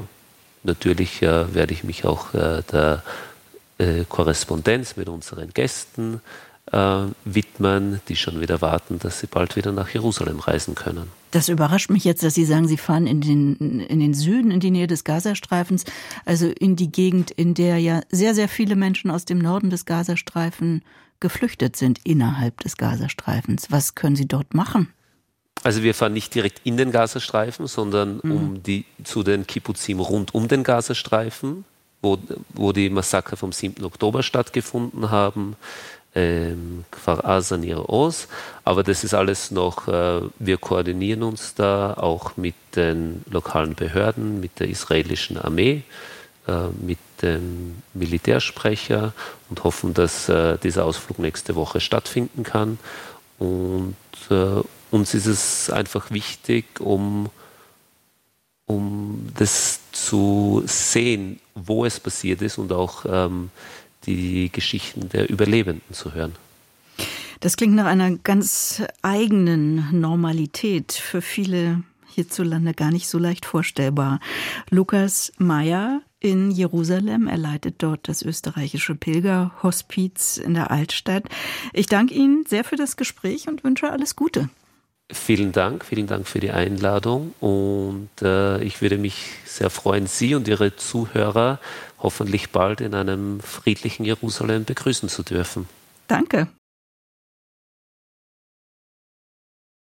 natürlich 0.62 1.22
äh, 1.22 1.54
werde 1.54 1.72
ich 1.72 1.84
mich 1.84 2.04
auch 2.04 2.34
äh, 2.34 2.62
der 2.70 3.02
äh, 3.78 4.04
Korrespondenz 4.08 4.96
mit 4.96 5.08
unseren 5.08 5.50
Gästen 5.54 6.20
äh, 6.72 7.04
widmen, 7.24 8.00
die 8.08 8.16
schon 8.16 8.40
wieder 8.40 8.60
warten, 8.60 8.98
dass 8.98 9.20
sie 9.20 9.26
bald 9.26 9.56
wieder 9.56 9.72
nach 9.72 9.88
Jerusalem 9.88 10.40
reisen 10.40 10.74
können. 10.74 11.08
Das 11.30 11.48
überrascht 11.48 11.90
mich 11.90 12.04
jetzt, 12.04 12.24
dass 12.24 12.34
Sie 12.34 12.44
sagen, 12.44 12.66
Sie 12.66 12.76
fahren 12.76 13.06
in 13.06 13.20
den, 13.20 13.80
in 13.80 14.00
den 14.00 14.14
Süden, 14.14 14.50
in 14.50 14.58
die 14.58 14.72
Nähe 14.72 14.88
des 14.88 15.04
Gazastreifens, 15.04 15.84
also 16.24 16.48
in 16.48 16.74
die 16.74 16.90
Gegend, 16.90 17.30
in 17.30 17.54
der 17.54 17.78
ja 17.78 18.00
sehr, 18.10 18.34
sehr 18.34 18.48
viele 18.48 18.74
Menschen 18.74 19.12
aus 19.12 19.26
dem 19.26 19.38
Norden 19.38 19.70
des 19.70 19.84
Gazastreifen 19.84 20.82
geflüchtet 21.20 21.76
sind 21.76 22.00
innerhalb 22.04 22.60
des 22.60 22.76
Gazastreifens. 22.76 23.70
Was 23.70 23.94
können 23.94 24.16
Sie 24.16 24.26
dort 24.26 24.54
machen? 24.54 24.92
Also 25.62 25.82
wir 25.82 25.94
fahren 25.94 26.14
nicht 26.14 26.34
direkt 26.34 26.62
in 26.64 26.76
den 26.76 26.90
Gazastreifen, 26.90 27.66
sondern 27.66 28.20
mhm. 28.22 28.32
um 28.32 28.62
die, 28.62 28.86
zu 29.04 29.22
den 29.22 29.46
Kibbuzim 29.46 30.00
rund 30.00 30.34
um 30.34 30.48
den 30.48 30.64
Gazastreifen, 30.64 31.64
wo, 32.00 32.18
wo 32.50 32.72
die 32.72 32.88
Massaker 32.88 33.36
vom 33.36 33.52
7. 33.52 33.84
Oktober 33.84 34.22
stattgefunden 34.22 35.10
haben 35.10 35.56
ähm, 36.14 36.84
Kfar 36.90 37.24
Aza 37.24 37.56
Nir 37.56 37.88
Oz. 37.88 38.28
Aber 38.64 38.82
das 38.82 39.04
ist 39.04 39.14
alles 39.14 39.50
noch, 39.50 39.88
äh, 39.88 40.22
wir 40.38 40.58
koordinieren 40.58 41.22
uns 41.22 41.54
da 41.54 41.94
auch 41.94 42.36
mit 42.36 42.54
den 42.76 43.22
lokalen 43.30 43.74
Behörden, 43.74 44.40
mit 44.40 44.58
der 44.60 44.68
israelischen 44.68 45.36
Armee, 45.38 45.82
äh, 46.48 46.68
mit 46.80 46.98
dem 47.22 47.76
Militärsprecher 47.94 49.12
und 49.48 49.64
hoffen, 49.64 49.94
dass 49.94 50.28
äh, 50.28 50.58
dieser 50.58 50.84
Ausflug 50.84 51.18
nächste 51.18 51.54
Woche 51.54 51.80
stattfinden 51.80 52.42
kann. 52.42 52.78
Und 53.38 53.96
äh, 54.30 54.62
uns 54.90 55.14
ist 55.14 55.26
es 55.26 55.70
einfach 55.70 56.10
wichtig, 56.10 56.80
um, 56.80 57.30
um 58.66 59.28
das 59.36 59.80
zu 59.92 60.62
sehen, 60.66 61.40
wo 61.54 61.84
es 61.84 62.00
passiert 62.00 62.42
ist 62.42 62.58
und 62.58 62.72
auch 62.72 63.04
ähm, 63.08 63.50
die 64.06 64.50
Geschichten 64.50 65.08
der 65.08 65.28
Überlebenden 65.30 65.94
zu 65.94 66.14
hören. 66.14 66.34
Das 67.40 67.56
klingt 67.56 67.74
nach 67.74 67.86
einer 67.86 68.16
ganz 68.16 68.82
eigenen 69.00 69.98
Normalität, 69.98 70.92
für 70.92 71.22
viele 71.22 71.82
hierzulande 72.14 72.74
gar 72.74 72.90
nicht 72.90 73.08
so 73.08 73.18
leicht 73.18 73.46
vorstellbar. 73.46 74.20
Lukas 74.70 75.32
Meyer 75.38 76.02
in 76.20 76.50
Jerusalem. 76.50 77.26
Er 77.26 77.38
leitet 77.38 77.82
dort 77.82 78.08
das 78.08 78.22
österreichische 78.22 78.94
Pilgerhospiz 78.94 80.36
in 80.36 80.54
der 80.54 80.70
Altstadt. 80.70 81.24
Ich 81.72 81.86
danke 81.86 82.14
Ihnen 82.14 82.44
sehr 82.46 82.64
für 82.64 82.76
das 82.76 82.96
Gespräch 82.96 83.48
und 83.48 83.64
wünsche 83.64 83.90
alles 83.90 84.16
Gute. 84.16 84.50
Vielen 85.12 85.50
Dank, 85.50 85.84
vielen 85.84 86.06
Dank 86.06 86.28
für 86.28 86.38
die 86.38 86.52
Einladung 86.52 87.34
und 87.40 88.10
äh, 88.22 88.62
ich 88.62 88.80
würde 88.80 88.96
mich 88.96 89.26
sehr 89.44 89.68
freuen, 89.68 90.06
Sie 90.06 90.36
und 90.36 90.46
Ihre 90.46 90.76
Zuhörer 90.76 91.58
hoffentlich 91.98 92.50
bald 92.50 92.80
in 92.80 92.94
einem 92.94 93.40
friedlichen 93.40 94.04
Jerusalem 94.04 94.64
begrüßen 94.64 95.08
zu 95.08 95.24
dürfen. 95.24 95.68
Danke. 96.06 96.46